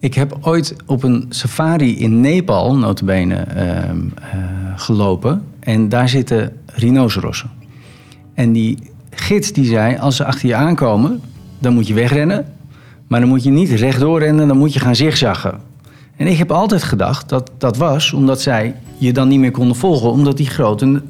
ik 0.00 0.14
heb 0.14 0.38
ooit 0.40 0.76
op 0.86 1.02
een 1.02 1.26
safari 1.28 1.98
in 1.98 2.20
Nepal, 2.20 2.76
notabene, 2.76 3.34
ehm 3.34 4.08
eh, 4.14 4.38
gelopen. 4.76 5.44
En 5.60 5.88
daar 5.88 6.08
zitten 6.08 6.56
rhinocerossen. 6.66 7.57
En 8.38 8.52
die 8.52 8.78
gids 9.10 9.52
die 9.52 9.64
zei, 9.64 9.96
als 9.96 10.16
ze 10.16 10.24
achter 10.24 10.48
je 10.48 10.54
aankomen, 10.54 11.20
dan 11.58 11.74
moet 11.74 11.86
je 11.86 11.94
wegrennen. 11.94 12.46
Maar 13.06 13.20
dan 13.20 13.28
moet 13.28 13.44
je 13.44 13.50
niet 13.50 13.70
rechtdoor 13.70 14.18
rennen, 14.18 14.48
dan 14.48 14.58
moet 14.58 14.72
je 14.72 14.80
gaan 14.80 14.96
zigzaggen. 14.96 15.60
En 16.16 16.26
ik 16.26 16.36
heb 16.36 16.50
altijd 16.50 16.82
gedacht 16.82 17.28
dat 17.28 17.50
dat 17.58 17.76
was 17.76 18.12
omdat 18.12 18.40
zij 18.40 18.74
je 18.98 19.12
dan 19.12 19.28
niet 19.28 19.38
meer 19.38 19.50
konden 19.50 19.76
volgen. 19.76 20.10
Omdat 20.10 20.36
die 20.36 20.46
grote 20.46 21.02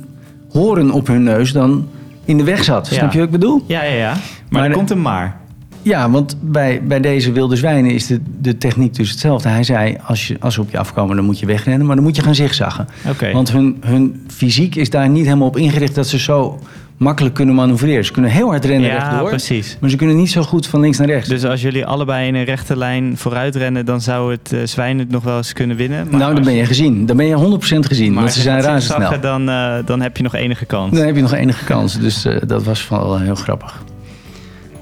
horen 0.50 0.90
op 0.90 1.06
hun 1.06 1.22
neus 1.22 1.52
dan 1.52 1.88
in 2.24 2.36
de 2.36 2.44
weg 2.44 2.64
zat. 2.64 2.88
Ja. 2.88 2.96
Snap 2.96 3.12
je 3.12 3.18
wat 3.18 3.26
ik 3.26 3.32
bedoel? 3.32 3.64
Ja, 3.66 3.82
ja, 3.82 3.94
ja. 3.94 4.10
Maar, 4.10 4.20
Maar 4.48 4.64
er 4.64 4.76
komt 4.76 4.90
een 4.90 5.02
maar. 5.02 5.40
Ja, 5.82 6.10
want 6.10 6.36
bij, 6.40 6.80
bij 6.84 7.00
deze 7.00 7.32
wilde 7.32 7.56
zwijnen 7.56 7.90
is 7.90 8.06
de, 8.06 8.20
de 8.40 8.58
techniek 8.58 8.94
dus 8.94 9.10
hetzelfde. 9.10 9.48
Hij 9.48 9.62
zei, 9.64 9.96
als, 10.06 10.28
je, 10.28 10.36
als 10.40 10.54
ze 10.54 10.60
op 10.60 10.70
je 10.70 10.78
afkomen, 10.78 11.16
dan 11.16 11.24
moet 11.24 11.38
je 11.38 11.46
wegrennen. 11.46 11.86
Maar 11.86 11.96
dan 11.96 12.04
moet 12.04 12.16
je 12.16 12.22
gaan 12.22 12.34
zigzaggen. 12.34 12.88
Oké. 13.08 13.32
Want 13.32 13.52
hun, 13.52 13.76
hun 13.80 14.24
fysiek 14.28 14.74
is 14.74 14.90
daar 14.90 15.08
niet 15.08 15.24
helemaal 15.24 15.48
op 15.48 15.56
ingericht... 15.56 15.94
dat 15.94 16.06
ze 16.06 16.18
zo 16.18 16.58
makkelijk 16.96 17.34
kunnen 17.34 17.54
manoeuvreren. 17.54 18.04
Ze 18.04 18.12
kunnen 18.12 18.30
heel 18.30 18.48
hard 18.48 18.64
rennen 18.64 18.88
Ja, 18.90 18.94
rechtdoor. 18.98 19.28
precies. 19.28 19.76
Maar 19.80 19.90
ze 19.90 19.96
kunnen 19.96 20.16
niet 20.16 20.30
zo 20.30 20.42
goed 20.42 20.66
van 20.66 20.80
links 20.80 20.98
naar 20.98 21.06
rechts. 21.06 21.28
Dus 21.28 21.44
als 21.44 21.62
jullie 21.62 21.86
allebei 21.86 22.26
in 22.26 22.34
een 22.34 22.44
rechte 22.44 22.76
lijn 22.76 23.16
vooruit 23.16 23.56
rennen, 23.56 23.84
dan 23.86 24.00
zou 24.00 24.30
het 24.32 24.52
eh, 24.52 24.60
zwijn 24.64 24.98
het 24.98 25.10
nog 25.10 25.24
wel 25.24 25.36
eens 25.36 25.52
kunnen 25.52 25.76
winnen. 25.76 26.06
Maar 26.10 26.20
nou, 26.20 26.34
dan 26.34 26.44
ben 26.44 26.54
je 26.54 26.64
gezien. 26.66 27.06
Dan 27.06 27.16
ben 27.16 27.26
je 27.26 27.58
100% 27.74 27.78
gezien. 27.78 28.12
maar 28.12 28.22
want 28.22 28.34
ze 28.34 28.40
zijn 28.40 28.60
razendsnel. 28.60 28.96
zigzaggen, 28.98 29.20
Dan, 29.22 29.48
eh, 29.48 29.74
dan 29.84 30.00
heb 30.00 30.16
je 30.16 30.22
nog 30.22 30.34
enige 30.34 30.64
kans. 30.64 30.96
Dan 30.96 31.06
heb 31.06 31.14
je 31.16 31.22
nog 31.22 31.32
enige 31.34 31.64
kans. 31.64 31.98
Dus 31.98 32.24
eh, 32.24 32.36
dat 32.46 32.64
was 32.64 32.88
wel 32.88 33.18
heel 33.18 33.34
grappig. 33.34 33.82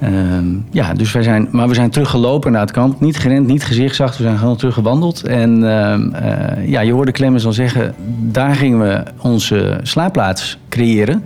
Ehm, 0.01 0.47
ja, 0.71 0.95
dus 0.95 1.13
wij 1.13 1.23
zijn, 1.23 1.49
maar 1.51 1.69
we 1.69 1.75
zijn 1.75 1.91
teruggelopen 1.91 2.53
naar 2.53 2.61
het 2.61 2.71
kamp. 2.71 3.01
Niet 3.01 3.19
gerend, 3.19 3.47
niet 3.47 3.65
gezichtszacht. 3.65 4.17
We 4.17 4.23
zijn 4.23 4.39
gewoon 4.39 4.57
teruggewandeld. 4.57 5.23
En 5.23 5.71
ehm, 5.71 6.15
eh, 6.15 6.69
ja, 6.69 6.81
je 6.81 6.93
hoorde 6.93 7.13
Clemens 7.13 7.47
al 7.47 7.53
zeggen... 7.53 7.95
daar 8.21 8.55
gingen 8.55 8.79
we 8.79 9.03
onze 9.21 9.79
slaapplaats 9.83 10.59
creëren. 10.69 11.23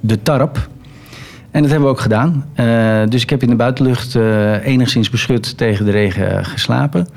De 0.00 0.22
tarp. 0.22 0.68
En 1.52 1.62
dat 1.62 1.70
hebben 1.70 1.88
we 1.88 1.94
ook 1.94 2.00
gedaan. 2.00 2.46
Eh, 2.54 3.02
dus 3.08 3.22
ik 3.22 3.30
heb 3.30 3.42
in 3.42 3.48
de 3.48 3.56
buitenlucht 3.56 4.14
eh, 4.14 4.66
enigszins 4.66 5.10
beschut 5.10 5.56
tegen 5.56 5.84
de 5.84 5.90
regen 5.90 6.44
geslapen. 6.44 7.08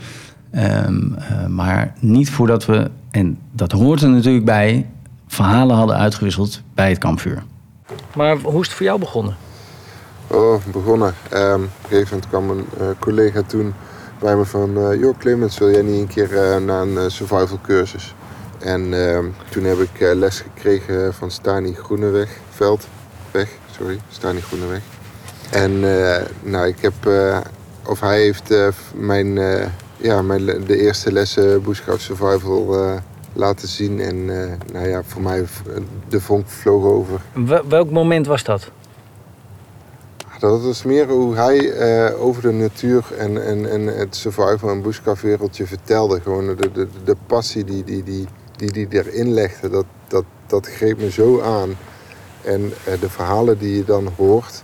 Ehm, 0.52 1.14
eh, 1.14 1.46
maar 1.48 1.94
niet 2.00 2.30
voordat 2.30 2.66
we, 2.66 2.92
en 3.12 3.38
dat 3.52 3.72
hoort 3.72 4.02
er 4.02 4.10
natuurlijk 4.10 4.46
bij... 4.46 4.86
verhalen 5.28 5.76
hadden 5.76 5.96
uitgewisseld 5.96 6.62
bij 6.74 6.90
het 6.90 6.98
kampvuur. 6.98 7.44
Maar 8.16 8.38
hoe 8.38 8.62
is 8.62 8.68
het 8.68 8.76
voor 8.76 8.86
jou 8.86 9.00
begonnen? 9.00 9.36
Oh, 10.28 10.62
begonnen. 10.72 11.14
Ehm, 11.30 11.54
op 11.54 11.62
een 11.62 11.70
gegeven 11.88 12.08
moment 12.10 12.30
kwam 12.30 12.50
een 12.50 12.66
eh, 12.80 12.88
collega 13.00 13.42
toen 13.42 13.74
bij 14.20 14.36
me 14.36 14.46
van... 14.46 14.78
eh 14.78 15.00
joh 15.00 15.18
Clemens, 15.18 15.58
wil 15.58 15.72
jij 15.72 15.82
niet 15.82 16.02
een 16.02 16.08
keer 16.08 16.38
eh, 16.38 16.58
naar 16.58 16.82
een 16.82 17.12
survival 17.12 17.60
cursus? 17.62 18.16
En 18.60 19.10
ehm, 19.10 19.26
toen 19.50 19.64
heb 19.64 19.78
ik 19.80 20.16
les 20.16 20.40
gekregen 20.40 21.14
van 21.14 21.32
Stani 21.32 21.74
Groeneweg. 21.74 22.30
Veld, 22.50 22.88
weg, 23.32 23.50
sorry. 23.72 24.00
Stani 24.10 24.42
Groeneweg. 24.42 24.82
En 25.52 25.80
nou, 26.42 26.68
ik 26.68 26.80
heb... 26.80 26.94
of 27.86 28.00
hij 28.00 28.22
heeft 28.22 28.54
mijn, 28.96 29.40
ja, 29.98 30.22
mijn, 30.22 30.46
de 30.46 30.78
eerste 30.78 31.12
lessen 31.12 31.64
Bushcraft 31.64 32.02
Survival 32.02 32.78
laten 33.34 33.68
zien. 33.68 34.00
En 34.00 34.26
nou 34.74 34.88
ja, 34.88 35.04
voor 35.04 35.22
mij 35.22 35.46
de 36.08 36.22
vonk 36.22 36.48
vloog 36.48 36.84
over. 36.84 37.22
welk 37.68 37.90
moment 37.90 38.28
was 38.28 38.44
dat? 38.44 38.72
Dat 40.40 40.64
is 40.64 40.84
meer 40.84 41.08
hoe 41.08 41.36
hij 41.36 41.72
eh, 41.72 42.22
over 42.24 42.42
de 42.42 42.52
natuur 42.52 43.06
en, 43.18 43.46
en, 43.46 43.70
en 43.70 43.86
het 43.88 44.16
survival 44.16 44.70
en 44.70 44.82
bushcraft 44.82 45.22
wereldje 45.22 45.68
vertelde. 45.68 46.22
Gewoon 46.22 46.56
de, 46.56 46.72
de, 46.72 46.88
de 47.04 47.16
passie 47.26 47.64
die 47.64 47.84
die, 47.84 48.04
die, 48.04 48.28
die, 48.56 48.72
die 48.72 48.88
erin 49.04 49.34
legde, 49.34 49.70
dat, 49.70 49.86
dat, 50.08 50.24
dat 50.48 50.68
greep 50.68 50.98
me 50.98 51.12
zo 51.12 51.42
aan. 51.42 51.78
En 52.42 52.74
eh, 52.84 53.00
de 53.00 53.10
verhalen 53.10 53.58
die 53.58 53.76
je 53.78 53.84
dan 53.84 54.10
hoort, 54.18 54.64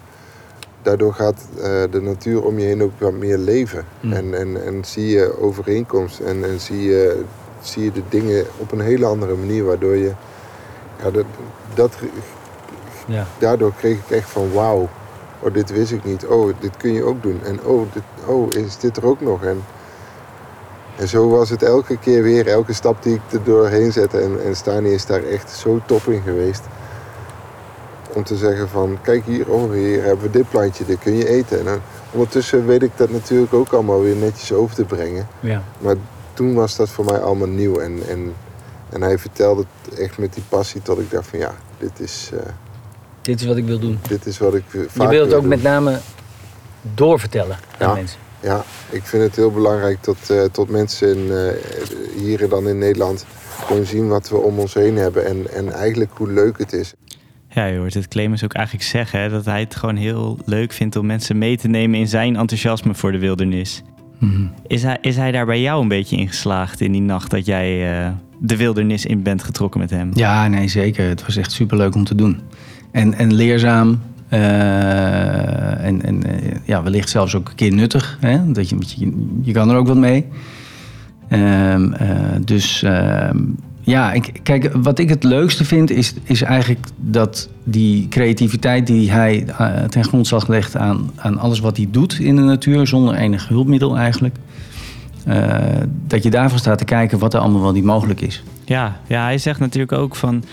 daardoor 0.82 1.14
gaat 1.14 1.48
eh, 1.58 1.64
de 1.92 2.02
natuur 2.02 2.44
om 2.44 2.60
je 2.60 2.66
heen 2.66 2.84
ook 2.84 3.00
wat 3.00 3.14
meer 3.14 3.38
leven. 3.38 3.86
Mm. 4.00 4.14
En, 4.14 4.34
en, 4.34 4.66
en 4.66 4.86
zie 4.86 5.08
je 5.10 5.40
overeenkomst 5.40 6.20
en, 6.20 6.44
en 6.44 6.60
zie, 6.60 6.82
je, 6.82 7.24
zie 7.62 7.84
je 7.84 7.92
de 7.92 8.04
dingen 8.10 8.46
op 8.58 8.72
een 8.72 8.82
hele 8.82 9.06
andere 9.06 9.36
manier, 9.36 9.64
waardoor 9.66 9.96
je... 9.96 10.12
Ja, 11.04 11.12
dat, 11.12 11.26
dat, 11.74 11.92
Ja. 13.06 13.28
daardoor 13.40 13.74
kreeg 13.78 13.98
ik 13.98 14.10
echt 14.10 14.30
van 14.30 14.52
wauw, 14.52 14.90
oh, 15.42 15.54
dit 15.54 15.70
wist 15.70 15.92
ik 15.92 16.04
niet. 16.04 16.26
Oh, 16.26 16.54
dit 16.60 16.78
kun 16.78 16.94
je 16.94 17.04
ook 17.04 17.24
doen. 17.24 17.40
En 17.44 17.64
oh, 17.64 17.94
dit, 17.94 18.04
oh 18.26 18.54
is 18.54 18.78
dit 18.78 18.98
er 18.98 19.06
ook 19.06 19.22
nog? 19.22 19.44
En, 19.44 19.64
en 20.98 21.08
zo 21.08 21.30
was 21.30 21.50
het 21.50 21.64
elke 21.64 21.98
keer 21.98 22.24
weer, 22.24 22.48
elke 22.48 22.74
stap 22.74 23.04
die 23.04 23.14
ik 23.14 23.22
er 23.32 23.44
doorheen 23.44 23.92
zette. 23.92 24.20
En, 24.20 24.44
en 24.44 24.56
Stani 24.56 24.94
is 24.94 25.06
daar 25.06 25.24
echt 25.24 25.52
zo 25.52 25.82
top 25.86 26.08
in 26.08 26.22
geweest. 26.22 26.64
Om 28.14 28.24
te 28.24 28.36
zeggen 28.36 28.70
van, 28.70 28.98
kijk 29.02 29.26
hier, 29.26 29.50
oh, 29.50 29.72
hier 29.72 30.04
hebben 30.04 30.26
we 30.26 30.32
dit 30.32 30.50
plantje, 30.50 30.86
dit 30.86 31.00
kun 31.00 31.16
je 31.16 31.28
eten. 31.28 31.60
En 31.60 31.66
dan, 31.66 31.80
ondertussen 32.12 32.66
weet 32.66 32.84
ik 32.84 32.92
dat 32.96 33.10
natuurlijk 33.10 33.54
ook 33.54 33.72
allemaal 33.74 34.02
weer 34.02 34.16
netjes 34.16 34.54
over 34.54 34.76
te 34.76 34.84
brengen. 34.86 35.28
Ja. 35.40 35.64
Maar 35.80 35.96
toen 36.34 36.54
was 36.54 36.76
dat 36.76 36.90
voor 36.90 37.06
mij 37.06 37.20
allemaal 37.20 37.48
nieuw. 37.48 37.80
En, 37.80 38.00
en, 38.08 38.34
en 38.90 39.02
hij 39.02 39.18
vertelde 39.18 39.66
het 39.82 40.00
echt 40.00 40.18
met 40.18 40.34
die 40.34 40.44
passie 40.50 40.82
tot 40.82 41.00
ik 41.00 41.12
dacht 41.12 41.28
van 41.28 41.40
ja, 41.40 41.52
dit 41.78 42.00
is, 42.00 42.32
eh, 42.34 42.40
Dit 43.22 43.40
is 43.42 43.46
wat 43.48 43.58
ik 43.58 43.66
wil 43.66 43.80
doen. 43.80 44.00
dit 44.08 44.26
is 44.26 44.38
wat 44.38 44.56
ik 44.56 44.64
eh, 44.68 44.82
Je 44.82 44.88
vaak 44.90 45.10
wilt 45.10 45.26
het 45.26 45.34
ook 45.34 45.40
doen. 45.42 45.50
met 45.50 45.64
name 45.64 46.00
doorvertellen 46.96 47.58
aan 47.80 47.88
Ja. 47.88 47.94
mensen. 47.94 48.20
Ja, 48.42 48.64
ik 48.90 49.04
vind 49.04 49.24
het 49.24 49.36
heel 49.36 49.52
belangrijk 49.52 50.04
dat, 50.04 50.18
eh, 50.30 50.44
tot 50.44 50.70
mensen 50.70 51.18
in, 51.18 51.32
eh, 51.32 52.22
hier 52.24 52.50
dan 52.50 52.68
in 52.68 52.78
Nederland 52.78 53.26
gewoon 53.66 53.86
zien 53.86 54.08
wat 54.08 54.30
we 54.30 54.38
om 54.38 54.60
ons 54.60 54.74
heen 54.74 54.96
hebben. 54.96 55.26
En, 55.26 55.54
en 55.54 55.72
eigenlijk 55.74 56.12
hoe 56.14 56.32
leuk 56.32 56.58
het 56.58 56.74
is. 56.74 56.94
Ja, 57.50 57.66
je 57.66 57.78
hoort 57.78 57.94
het 57.94 58.08
Clemens 58.08 58.44
ook 58.44 58.54
eigenlijk 58.54 58.86
zeggen 58.86 59.20
hè, 59.20 59.30
dat 59.30 59.46
hij 59.46 59.60
het 59.60 59.76
gewoon 59.76 59.96
heel 59.96 60.38
leuk 60.46 60.72
vindt 60.72 60.96
om 60.96 61.06
mensen 61.06 61.38
mee 61.38 61.58
te 61.58 61.68
nemen 61.68 62.00
in 62.00 62.08
zijn 62.08 62.36
enthousiasme 62.36 62.94
voor 62.96 63.12
de 63.12 63.20
wildernis. 63.20 63.82
Mhm. 64.18 64.46
Is 64.68 64.84
hij, 64.84 64.98
is 65.02 65.16
hij 65.16 65.32
daar 65.32 65.46
bij 65.46 65.62
jou 65.62 65.82
een 65.82 65.88
beetje 65.88 66.18
in 66.18 66.28
geslaagd 66.28 66.82
in 66.82 66.92
die 66.92 67.02
nacht 67.02 67.32
dat 67.32 67.46
jij 67.46 68.00
eh, 68.06 68.12
de 68.40 68.58
wildernis 68.58 69.06
in 69.06 69.24
bent 69.24 69.44
getrokken 69.44 69.80
met 69.80 69.90
hem? 69.90 70.12
Ja, 70.14 70.48
nee, 70.48 70.68
zeker. 70.68 71.08
Het 71.10 71.26
was 71.26 71.36
echt 71.38 71.52
superleuk 71.52 71.96
om 71.96 72.04
te 72.04 72.16
doen. 72.16 72.42
En, 72.92 73.14
en 73.14 73.34
leerzaam. 73.34 74.00
eh, 74.30 75.86
en 75.86 76.06
en 76.06 76.24
eh, 76.24 76.56
ja, 76.66 76.84
wellicht 76.84 77.10
zelfs 77.10 77.36
ook 77.36 77.50
een 77.50 77.56
keer 77.56 77.74
nuttig. 77.74 78.18
Hè? 78.20 78.52
Dat 78.52 78.70
je, 78.70 78.78
je, 78.96 79.38
je 79.42 79.52
kan 79.52 79.70
er 79.70 79.76
ook 79.76 79.88
wat 79.88 79.98
mee. 79.98 80.26
Ehm, 81.28 81.94
eh, 81.94 82.10
dus 82.46 82.84
ehm, 82.84 83.38
ja, 83.82 84.12
ik, 84.14 84.40
kijk, 84.44 84.72
wat 84.74 85.00
ik 85.00 85.10
het 85.10 85.24
leukste 85.24 85.66
vind 85.66 85.92
is, 85.92 86.14
is 86.24 86.42
eigenlijk 86.42 86.86
dat 86.96 87.50
die 87.64 88.08
creativiteit 88.08 88.88
die 88.88 89.12
hij 89.12 89.46
ten 89.90 90.04
grondslag 90.04 90.48
legt 90.48 90.78
aan, 90.78 91.12
aan 91.16 91.38
alles 91.38 91.60
wat 91.60 91.78
hij 91.78 91.88
doet 91.92 92.20
in 92.20 92.36
de 92.36 92.42
natuur, 92.42 92.88
zonder 92.88 93.16
enig 93.16 93.48
hulpmiddel 93.48 93.98
eigenlijk. 93.98 94.36
dat 96.08 96.24
je 96.24 96.30
daarvan 96.30 96.60
staat 96.60 96.78
te 96.78 96.86
kijken 96.86 97.20
wat 97.20 97.34
er 97.34 97.40
allemaal 97.40 97.62
wel 97.62 97.72
niet 97.72 97.84
mogelijk 97.84 98.22
is. 98.22 98.44
Ja, 98.66 99.00
ja, 99.08 99.24
hij 99.24 99.38
zegt 99.38 99.60
natuurlijk 99.60 99.92
ook 99.92 100.16
van. 100.16 100.44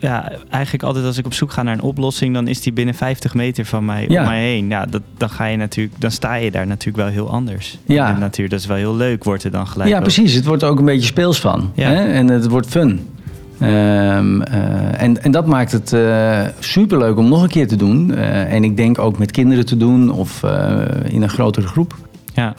Ja, 0.00 0.32
eigenlijk 0.50 0.84
altijd 0.84 1.04
als 1.04 1.18
ik 1.18 1.26
op 1.26 1.34
zoek 1.34 1.52
ga 1.52 1.62
naar 1.62 1.74
een 1.74 1.80
oplossing, 1.82 2.34
dan 2.34 2.48
is 2.48 2.60
die 2.60 2.72
binnen 2.72 2.94
50 2.94 3.34
meter 3.34 3.64
van 3.64 3.84
mij 3.84 4.04
Ja. 4.08 4.20
om 4.22 4.28
mij 4.28 4.40
heen. 4.42 4.68
Ja, 4.68 4.86
dat, 4.86 5.02
dan 5.16 5.30
ga 5.30 5.44
je 5.44 5.56
natuurlijk, 5.56 6.00
dan 6.00 6.10
sta 6.10 6.34
je 6.34 6.50
daar 6.50 6.66
natuurlijk 6.66 7.04
wel 7.04 7.12
heel 7.12 7.30
anders. 7.30 7.78
Ja. 7.84 8.08
In 8.08 8.14
de 8.14 8.20
natuur, 8.20 8.48
dat 8.48 8.58
is 8.60 8.66
wel 8.66 8.76
heel 8.76 8.96
leuk, 8.96 9.24
wordt 9.24 9.44
er 9.44 9.50
dan 9.50 9.66
gelijk. 9.66 9.90
Ja, 9.90 9.96
ook. 9.96 10.02
precies. 10.02 10.34
Het 10.34 10.44
wordt 10.44 10.62
er 10.62 10.68
ook 10.68 10.78
een 10.78 10.84
beetje 10.84 11.06
speels 11.06 11.40
van. 11.40 11.70
Ja. 11.74 11.88
Hè? 11.88 12.04
En 12.12 12.28
het 12.28 12.48
wordt 12.48 12.66
fun. 12.66 13.00
Ehm, 13.58 14.40
eh, 14.42 15.02
en, 15.02 15.22
en 15.22 15.30
dat 15.30 15.46
maakt 15.46 15.72
het 15.72 15.92
eh 15.92 16.40
superleuk 16.58 17.16
om 17.16 17.28
nog 17.28 17.42
een 17.42 17.48
keer 17.48 17.68
te 17.68 17.76
doen. 17.76 18.14
Eh, 18.14 18.52
en 18.52 18.64
ik 18.64 18.76
denk 18.76 18.98
ook 18.98 19.18
met 19.18 19.30
kinderen 19.30 19.66
te 19.66 19.76
doen 19.76 20.10
of 20.10 20.42
in 21.08 21.22
een 21.22 21.28
grotere 21.28 21.66
groep. 21.66 21.94
Ja, 22.34 22.54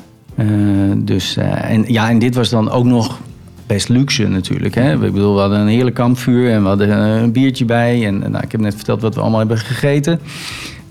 dus, 0.98 1.38
en, 1.38 1.84
ja, 1.88 2.10
en 2.10 2.20
dit 2.20 2.36
was 2.36 2.50
dan 2.50 2.72
ook 2.72 2.84
nog 2.86 3.20
best 3.68 3.90
luxe 3.90 4.28
natuurlijk. 4.28 4.76
Hè? 4.76 4.94
Ik 4.94 5.00
bedoel, 5.00 5.34
we 5.34 5.40
hadden 5.40 5.60
een 5.60 5.68
heerlijk 5.68 5.96
kampvuur 5.96 6.52
en 6.52 6.62
we 6.62 6.68
hadden 6.68 6.90
eh, 6.90 7.22
een 7.22 7.32
biertje 7.32 7.66
bij. 7.66 8.06
En 8.06 8.20
nou, 8.20 8.44
ik 8.44 8.52
heb 8.52 8.62
net 8.62 8.76
verteld 8.76 9.02
wat 9.02 9.16
we 9.16 9.22
allemaal 9.22 9.40
hebben 9.40 9.58
gegeten. 9.58 10.20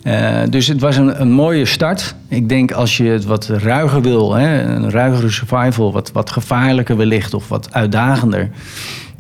Eh, 0.03 0.41
dus 0.51 0.67
het 0.67 0.81
was 0.81 0.97
een, 0.97 1.21
een 1.21 1.31
mooie 1.31 1.65
start. 1.65 2.15
Ik 2.29 2.49
denk 2.49 2.73
als 2.73 2.97
je 2.97 3.05
het 3.05 3.25
wat 3.25 3.47
ruiger 3.47 4.03
wil, 4.03 4.35
hè, 4.35 4.63
een 4.63 4.91
ruigere 4.91 5.31
survival, 5.31 5.93
wat, 5.93 6.13
wat 6.13 6.31
gevaarlijker 6.31 6.97
wellicht 6.97 7.35
of 7.35 7.49
wat 7.49 7.73
uitdagender. 7.73 8.51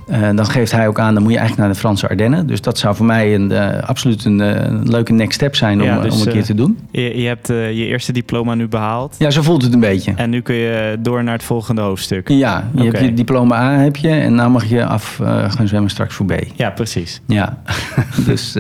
Eh, 0.07 0.21
dan 0.35 0.47
geeft 0.47 0.73
hij 0.73 0.89
ook 0.89 0.99
aan, 0.99 1.15
dan 1.15 1.23
moet 1.23 1.33
je 1.33 1.39
eigenlijk 1.39 1.67
naar 1.67 1.77
de 1.77 1.81
Franse 1.81 2.09
Ardennen. 2.09 2.47
Dus 2.47 2.61
dat 2.61 2.79
zou 2.79 2.95
voor 2.97 3.07
mij 3.07 3.35
een, 3.35 3.51
eh, 3.51 3.89
absoluut 3.89 4.25
een, 4.25 4.41
eh, 4.41 4.65
een 4.65 4.89
leuke 4.89 5.13
next 5.13 5.35
step 5.35 5.57
zijn 5.57 5.81
om, 5.81 5.87
Ja, 5.87 6.01
dus, 6.01 6.15
om 6.15 6.21
een 6.27 6.33
keer 6.33 6.45
te 6.45 6.55
doen. 6.55 6.79
je, 6.91 7.21
je 7.21 7.27
hebt 7.27 7.47
je 7.49 7.87
eerste 7.87 8.13
diploma 8.13 8.55
nu 8.55 8.69
behaald. 8.69 9.15
Ja, 9.19 9.31
zo 9.31 9.43
voelt 9.43 9.63
het 9.63 9.75
een 9.75 9.81
beetje. 9.81 10.13
En 10.17 10.31
nu 10.31 10.41
kun 10.41 10.55
je 10.55 10.97
door 11.01 11.25
naar 11.25 11.33
het 11.33 11.43
volgende 11.43 11.81
hoofdstuk. 11.81 12.29
Ja, 12.29 12.69
je 12.75 12.83
hebt 12.83 12.99
je 12.99 13.15
diploma 13.15 13.57
A 13.57 13.79
heb 13.79 13.97
je 13.97 14.09
en 14.09 14.35
nou 14.35 14.51
mag 14.51 14.65
je 14.65 14.85
af 14.85 15.21
gaan 15.49 15.69
zwemmen 15.69 15.91
straks 15.91 16.15
voor 16.15 16.27
B. 16.27 16.33
Ja, 16.55 16.71
precies. 16.71 17.21
Ja, 17.27 17.59
dus, 18.27 18.57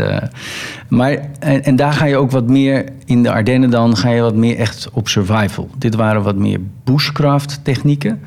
maar 0.88 1.18
en, 1.38 1.64
en 1.64 1.76
daar 1.76 1.92
ga 1.92 2.04
je 2.04 2.16
ook 2.16 2.30
wat 2.30 2.48
meer 2.48 2.84
in 3.04 3.22
de 3.22 3.30
Ardennen 3.30 3.70
dan 3.70 3.96
ga 3.96 4.10
je 4.10 4.20
wat 4.20 4.34
meer 4.34 4.56
echt 4.56 4.88
op 4.92 5.08
survival. 5.08 5.70
Dit 5.78 5.94
waren 5.94 6.22
wat 6.22 6.36
meer 6.36 6.58
bushcraft 6.84 7.60
technieken 7.62 8.20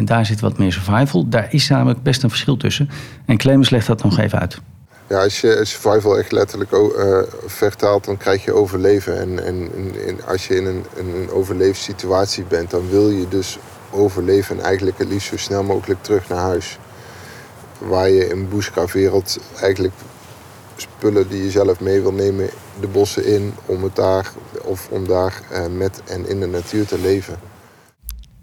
en 0.00 0.06
daar 0.06 0.26
zit 0.26 0.40
wat 0.40 0.58
meer 0.58 0.72
survival. 0.72 1.28
Daar 1.28 1.48
is 1.50 1.68
namelijk 1.68 2.02
best 2.02 2.22
een 2.22 2.28
verschil 2.28 2.56
tussen. 2.56 2.90
En 3.26 3.36
Clemens 3.36 3.70
legt 3.70 3.86
dat 3.86 4.02
nog 4.02 4.18
even 4.18 4.38
uit. 4.38 4.58
Ja, 5.06 5.22
als 5.22 5.40
je 5.40 5.60
survival 5.62 6.18
echt 6.18 6.32
letterlijk 6.32 6.72
eh, 6.72 7.18
vertaalt, 7.46 8.04
dan 8.04 8.16
krijg 8.16 8.44
je 8.44 8.52
overleven. 8.52 9.18
En, 9.18 9.44
en, 9.44 9.70
als 10.26 10.48
je 10.48 10.56
in 10.56 10.66
een, 10.66 10.84
een 10.96 11.74
bent, 12.48 12.70
dan 12.70 12.90
wil 12.90 13.10
je 13.10 13.28
dus 13.28 13.58
overleven 13.90 14.58
en 14.58 14.64
eigenlijk 14.64 14.98
het 14.98 15.08
liefst 15.08 15.28
zo 15.28 15.36
snel 15.36 15.62
mogelijk 15.62 16.02
terug 16.02 16.28
naar 16.28 16.38
huis. 16.38 16.78
Waar 17.78 18.08
je 18.10 18.28
in 18.28 18.48
bushcraft-wereld 18.48 19.38
eigenlijk 19.60 19.94
spullen 20.76 21.28
die 21.28 21.44
je 21.44 21.50
zelf 21.50 21.80
mee 21.80 22.00
wil 22.00 22.12
nemen 22.12 22.48
de 22.80 22.86
bossen 22.86 23.24
in 23.24 23.54
om 23.66 23.82
het 23.82 23.96
daar 23.96 24.32
of 24.62 24.88
om 24.90 25.06
daar 25.06 25.40
eh, 25.50 25.66
met 25.66 26.02
en 26.06 26.28
in 26.28 26.40
de 26.40 26.46
natuur 26.46 26.86
te 26.86 26.98
leven. 26.98 27.49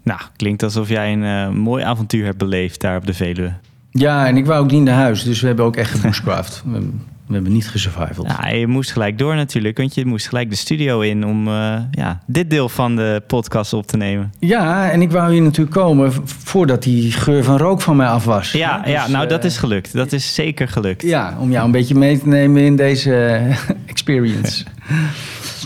Nou, 0.08 0.20
klinkt 0.36 0.64
alsof 0.64 0.90
jij 0.90 1.14
een 1.14 1.24
eh, 1.24 1.50
mooi 1.50 1.84
avontuur 1.84 2.26
hebt 2.26 2.38
beleefd 2.38 2.82
daar 2.82 2.98
op 2.98 3.06
de 3.06 3.14
Veluwe. 3.14 3.54
Ja, 3.92 4.28
en 4.28 4.38
ik 4.38 4.46
wou 4.46 4.64
ook 4.64 4.72
niet 4.72 4.84
naar 4.84 4.96
huis, 4.96 5.24
dus 5.24 5.42
we 5.42 5.48
hebben 5.48 5.66
ook 5.66 5.76
echt 5.76 5.92
gebushcraft. 5.92 6.62
we, 6.66 6.72
hebben- 6.72 7.02
we 7.28 7.34
hebben 7.34 7.52
niet 7.54 7.68
gesurvivald. 7.70 8.28
Ja, 8.28 8.48
je 8.50 8.68
moest 8.68 8.92
gelijk 8.92 9.18
door 9.18 9.36
natuurlijk, 9.36 9.78
want 9.78 9.96
je 9.96 10.06
moest 10.06 10.28
gelijk 10.28 10.50
de 10.50 10.56
studio 10.56 11.00
in 11.00 11.26
om 11.26 11.48
eh, 11.48 11.76
ja, 11.92 12.20
dit 12.26 12.50
deel 12.50 12.70
van 12.70 12.96
de 12.96 13.22
podcast 13.28 13.74
op 13.74 13.88
te 13.88 13.98
nemen. 13.98 14.32
Ja, 14.40 14.92
en 14.92 15.02
ik 15.02 15.12
wou 15.12 15.32
hier 15.34 15.42
natuurlijk 15.42 15.76
komen 15.76 16.12
voordat 16.26 16.84
die 16.84 17.12
geur 17.12 17.44
van 17.44 17.58
rook 17.58 17.82
van 17.82 17.96
mij 17.96 18.08
af 18.08 18.26
was. 18.26 18.52
Ja, 18.52 18.80
Dus, 18.80 18.92
ja 18.92 19.08
nou 19.08 19.28
dat 19.28 19.40
eh, 19.40 19.46
is 19.46 19.58
gelukt. 19.58 19.94
Dat 19.94 20.12
is 20.12 20.34
zeker 20.36 20.68
gelukt. 20.68 21.02
Ja, 21.02 21.38
om 21.40 21.52
jou 21.52 21.66
een 21.66 21.72
beetje 21.72 21.96
mee 21.96 22.20
te 22.20 22.28
nemen 22.28 22.62
in 22.62 22.76
deze 22.76 23.40
experience. 23.86 24.64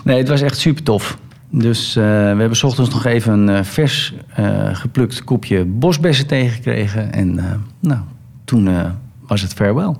Nee, 0.03 0.17
het 0.17 0.27
was 0.27 0.41
echt 0.41 0.57
super 0.57 0.83
tof. 0.83 1.17
Dus 1.53 1.95
eh, 1.95 2.03
we 2.03 2.09
hebben 2.39 2.55
's 2.55 2.63
ochtends 2.63 2.89
nog 2.89 3.05
even 3.05 3.33
een 3.33 3.49
eh, 3.57 3.63
vers 3.63 4.13
eh, 4.35 4.75
geplukt 4.75 5.23
kopje 5.23 5.65
bosbessen 5.65 6.27
tegengekregen. 6.27 7.13
En 7.13 7.39
eh, 7.39 7.45
nou, 7.79 7.99
toen 8.45 8.67
eh, 8.67 8.85
was 9.27 9.41
het 9.41 9.53
farewell. 9.53 9.95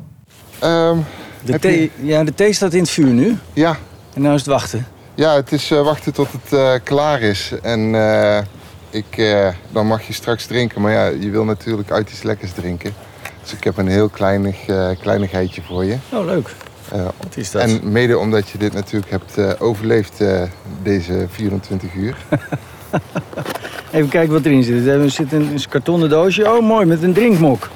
Ehm, 0.60 0.98
De 1.44 1.60
thee, 1.60 1.92
ja, 2.02 2.24
de 2.24 2.34
thee 2.34 2.54
staat 2.54 2.74
in 2.74 2.80
het 2.82 2.90
vuur 2.90 3.14
nu. 3.14 3.38
ja, 3.54 3.78
En 4.14 4.22
nou 4.22 4.34
is 4.36 4.42
het 4.42 4.50
wachten. 4.50 4.86
Ja, 5.16 5.36
het 5.36 5.52
is 5.52 5.72
eh, 5.72 5.82
wachten 5.84 6.14
tot 6.14 6.28
het 6.32 6.54
eh, 6.54 6.72
klaar 6.84 7.22
is. 7.22 7.52
En 7.62 7.96
eh, 7.96 8.38
ik, 8.90 9.18
eh, 9.18 9.48
dan 9.72 9.88
mag 9.88 10.02
je 10.02 10.14
straks 10.14 10.46
drinken. 10.46 10.82
Maar 10.82 10.92
ja, 10.92 11.06
je 11.06 11.30
wil 11.30 11.44
natuurlijk 11.44 11.92
uit 11.92 12.10
iets 12.12 12.24
lekkers 12.24 12.52
drinken. 12.52 12.94
Dus 13.42 13.54
ik 13.54 13.64
heb 13.64 13.78
een 13.78 13.88
heel 13.88 14.10
kleinig, 14.10 14.66
eh, 14.68 14.90
kleinigheidje 15.02 15.62
voor 15.62 15.86
je. 15.86 15.96
Oh, 16.10 16.26
leuk. 16.26 16.56
Wat 16.92 17.36
is 17.38 17.52
dat? 17.52 17.62
en 17.62 17.80
mede 17.92 18.18
omdat 18.18 18.50
je 18.50 18.58
dit 18.58 18.74
natuurlijk 18.74 19.12
hebt 19.12 19.38
eh, 19.38 19.50
overleefd 19.60 20.22
eh, 20.22 20.42
deze 20.84 21.26
24 21.30 21.94
uur. 21.94 22.16
Even 23.92 24.10
kijken 24.10 24.34
wat 24.34 24.46
erin 24.46 24.64
zit. 24.64 24.88
Er 24.88 25.10
zit 25.10 25.32
een, 25.34 25.42
een 25.42 25.62
kartonnen 25.70 26.10
doosje. 26.10 26.52
Oh, 26.54 26.62
mooi, 26.68 26.86
met 26.86 27.04
een 27.04 27.14
drinkmok. 27.14 27.70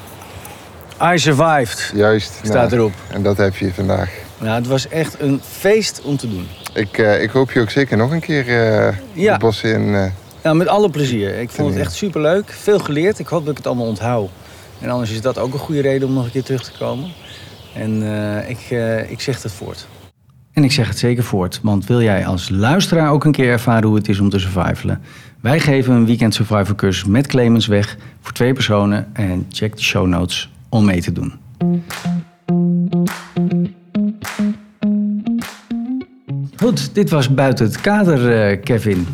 I 1.13 1.17
survived, 1.19 1.91
Juist. 1.95 2.31
staat 2.43 2.69
nou, 2.69 2.73
erop. 2.73 2.91
En 3.11 3.23
dat 3.23 3.37
heb 3.37 3.55
je 3.55 3.73
vandaag. 3.73 4.09
Nou, 4.37 4.55
het 4.55 4.67
was 4.67 4.87
echt 4.87 5.15
een 5.19 5.41
feest 5.51 6.01
om 6.03 6.17
te 6.17 6.29
doen. 6.29 6.47
Ik, 6.73 6.97
eh, 6.97 7.21
ik 7.21 7.29
hoop 7.29 7.51
je 7.51 7.61
ook 7.61 7.69
zeker 7.69 7.97
nog 7.97 8.11
een 8.11 8.19
keer 8.19 8.47
eh 8.47 8.95
Ja. 9.13 9.33
de 9.33 9.39
bossen 9.39 9.73
in. 9.73 9.95
eh, 9.95 10.05
Nou, 10.43 10.55
met 10.57 10.67
alle 10.67 10.89
plezier. 10.89 11.39
Ik 11.39 11.49
vond 11.49 11.67
het 11.67 11.77
Ja. 11.77 11.83
echt 11.83 11.93
superleuk. 11.93 12.49
Veel 12.61 12.79
geleerd. 12.79 13.19
Ik 13.19 13.27
hoop 13.27 13.41
dat 13.41 13.51
ik 13.51 13.57
het 13.57 13.67
allemaal 13.67 13.85
onthoud. 13.87 14.29
En 14.81 14.89
anders 14.89 15.11
is 15.11 15.21
dat 15.21 15.37
ook 15.37 15.53
een 15.53 15.59
goede 15.59 15.81
reden 15.81 16.07
om 16.07 16.13
nog 16.13 16.25
een 16.25 16.31
keer 16.31 16.43
terug 16.43 16.63
te 16.63 16.71
komen. 16.79 17.11
En 17.75 18.03
eh, 18.03 18.49
ik, 18.49 18.59
eh, 18.69 19.11
ik 19.11 19.21
zeg 19.21 19.43
het 19.43 19.51
voort. 19.51 19.87
En 20.53 20.63
ik 20.63 20.71
zeg 20.71 20.87
het 20.87 20.97
zeker 20.97 21.23
voort, 21.23 21.59
want 21.63 21.85
wil 21.85 22.01
jij 22.01 22.25
als 22.25 22.49
luisteraar 22.49 23.11
ook 23.11 23.25
een 23.25 23.31
keer 23.31 23.51
ervaren 23.51 23.87
hoe 23.87 23.97
het 23.97 24.09
is 24.09 24.19
om 24.19 24.29
te 24.29 24.39
survivalen? 24.39 25.01
Wij 25.41 25.59
geven 25.59 25.93
een 25.93 26.05
weekend 26.05 26.33
survival 26.33 26.75
cursus 26.75 27.05
met 27.05 27.27
Clemens 27.27 27.67
weg 27.67 27.97
voor 28.21 28.31
twee 28.31 28.53
personen 28.53 29.07
en 29.13 29.45
check 29.49 29.75
de 29.75 29.83
show 29.83 30.07
notes 30.07 30.51
om 30.69 30.85
mee 30.85 31.01
te 31.01 31.11
doen. 31.11 31.33
Goed, 36.55 36.95
dit 36.95 37.09
was 37.09 37.33
buiten 37.33 37.65
het 37.65 37.81
kader, 37.81 38.49
eh, 38.49 38.63
Kevin. 38.63 39.07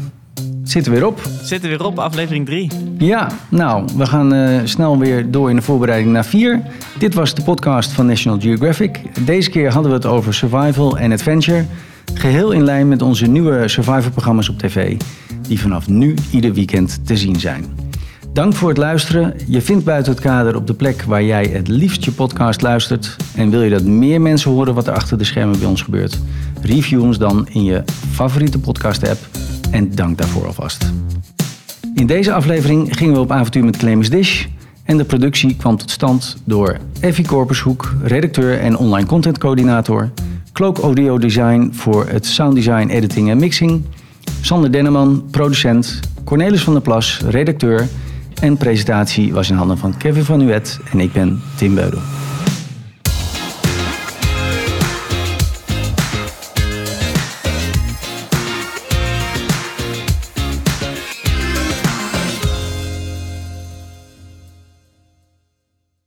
Zitten 0.72 0.92
we 0.92 1.00
weer 1.00 1.08
op. 1.08 1.22
Zitten 1.42 1.70
weer 1.70 1.86
op, 1.86 2.00
aflevering 2.00 2.46
3. 2.46 2.68
Ja, 2.98 3.32
nou, 3.50 3.88
we 3.98 4.06
gaan 4.06 4.34
eh, 4.34 4.60
snel 4.64 4.98
weer 4.98 5.32
door 5.32 5.50
in 5.50 5.56
de 5.56 5.62
voorbereiding 5.62 6.12
naar 6.12 6.26
4. 6.26 6.62
Dit 6.98 7.14
was 7.14 7.36
de 7.36 7.42
podcast 7.42 7.92
van 7.92 8.06
National 8.06 8.40
Geographic. 8.40 9.02
Deze 9.26 9.50
keer 9.50 9.72
hadden 9.72 9.92
we 9.92 9.98
het 9.98 10.06
over 10.06 10.34
survival 10.34 10.98
en 10.98 11.12
adventure. 11.12 11.66
Geheel 12.14 12.52
in 12.52 12.64
lijn 12.64 12.88
met 12.88 13.02
onze 13.02 13.28
nieuwe 13.28 13.68
survival-programma's 13.68 14.50
op 14.50 14.60
tv, 14.60 14.98
die 15.48 15.60
vanaf 15.60 15.88
nu 15.88 16.16
ieder 16.32 16.54
weekend 16.54 17.08
te 17.08 17.18
zien 17.18 17.40
zijn. 17.40 17.66
Dank 18.34 18.54
voor 18.54 18.70
het 18.70 18.78
luisteren. 18.78 19.34
Je 19.48 19.62
vindt 19.62 19.86
buiten 19.86 20.12
het 20.12 20.22
kader 20.22 20.56
op 20.56 20.68
de 20.68 20.74
plek 20.74 21.02
waar 21.02 21.24
jij 21.24 21.46
het 21.46 21.68
liefst 21.68 22.06
je 22.06 22.12
podcast 22.12 22.62
luistert. 22.62 23.16
En 23.36 23.50
wil 23.50 23.62
je 23.62 23.70
dat 23.70 23.84
meer 23.84 24.22
mensen 24.22 24.52
horen 24.52 24.74
wat 24.74 24.88
er 24.88 24.94
achter 24.94 25.18
de 25.18 25.24
schermen 25.24 25.60
bij 25.60 25.68
ons 25.68 25.82
gebeurt? 25.82 26.20
Review 26.62 27.02
ons 27.02 27.18
dan 27.18 27.48
in 27.50 27.64
je 27.64 27.84
favoriete 28.12 28.60
podcast-app. 28.60 29.41
En 29.72 29.96
dank 29.96 30.18
daarvoor 30.18 30.46
alvast. 30.46 30.92
In 31.96 32.06
deze 32.08 32.34
aflevering 32.34 32.98
gingen 32.98 33.14
we 33.14 33.20
op 33.20 33.32
avontuur 33.32 33.64
met 33.64 33.78
Clemens 33.78 34.10
Dish. 34.10 34.46
En 34.84 34.98
de 34.98 35.04
productie 35.04 35.56
kwam 35.56 35.78
tot 35.78 35.92
stand 35.92 36.38
door 36.44 36.78
Effie 37.00 37.26
Korpershoek, 37.26 37.94
redacteur 38.04 38.60
en 38.60 38.78
online 38.78 39.08
contentcoördinator. 39.08 40.10
Cloak 40.54 40.78
Audio 40.78 41.18
Design 41.18 41.70
voor 41.74 42.08
het 42.08 42.26
sounddesign, 42.26 42.88
editing 42.88 43.30
en 43.30 43.38
mixing. 43.38 43.82
Sander 44.42 44.72
Denneman, 44.72 45.24
producent. 45.32 46.00
Cornelis 46.24 46.64
van 46.64 46.74
der 46.74 46.82
Plas, 46.82 47.22
redacteur. 47.30 47.88
En 48.42 48.58
presentatie 48.58 49.34
was 49.34 49.50
in 49.50 49.56
handen 49.56 49.78
van 49.78 49.98
Kevin 49.98 50.24
van 50.24 50.40
Nuet 50.40 50.80
en 50.92 51.00
ik 51.00 51.14
ben 51.14 51.42
Tim 51.56 51.76
Beudel. 51.76 52.00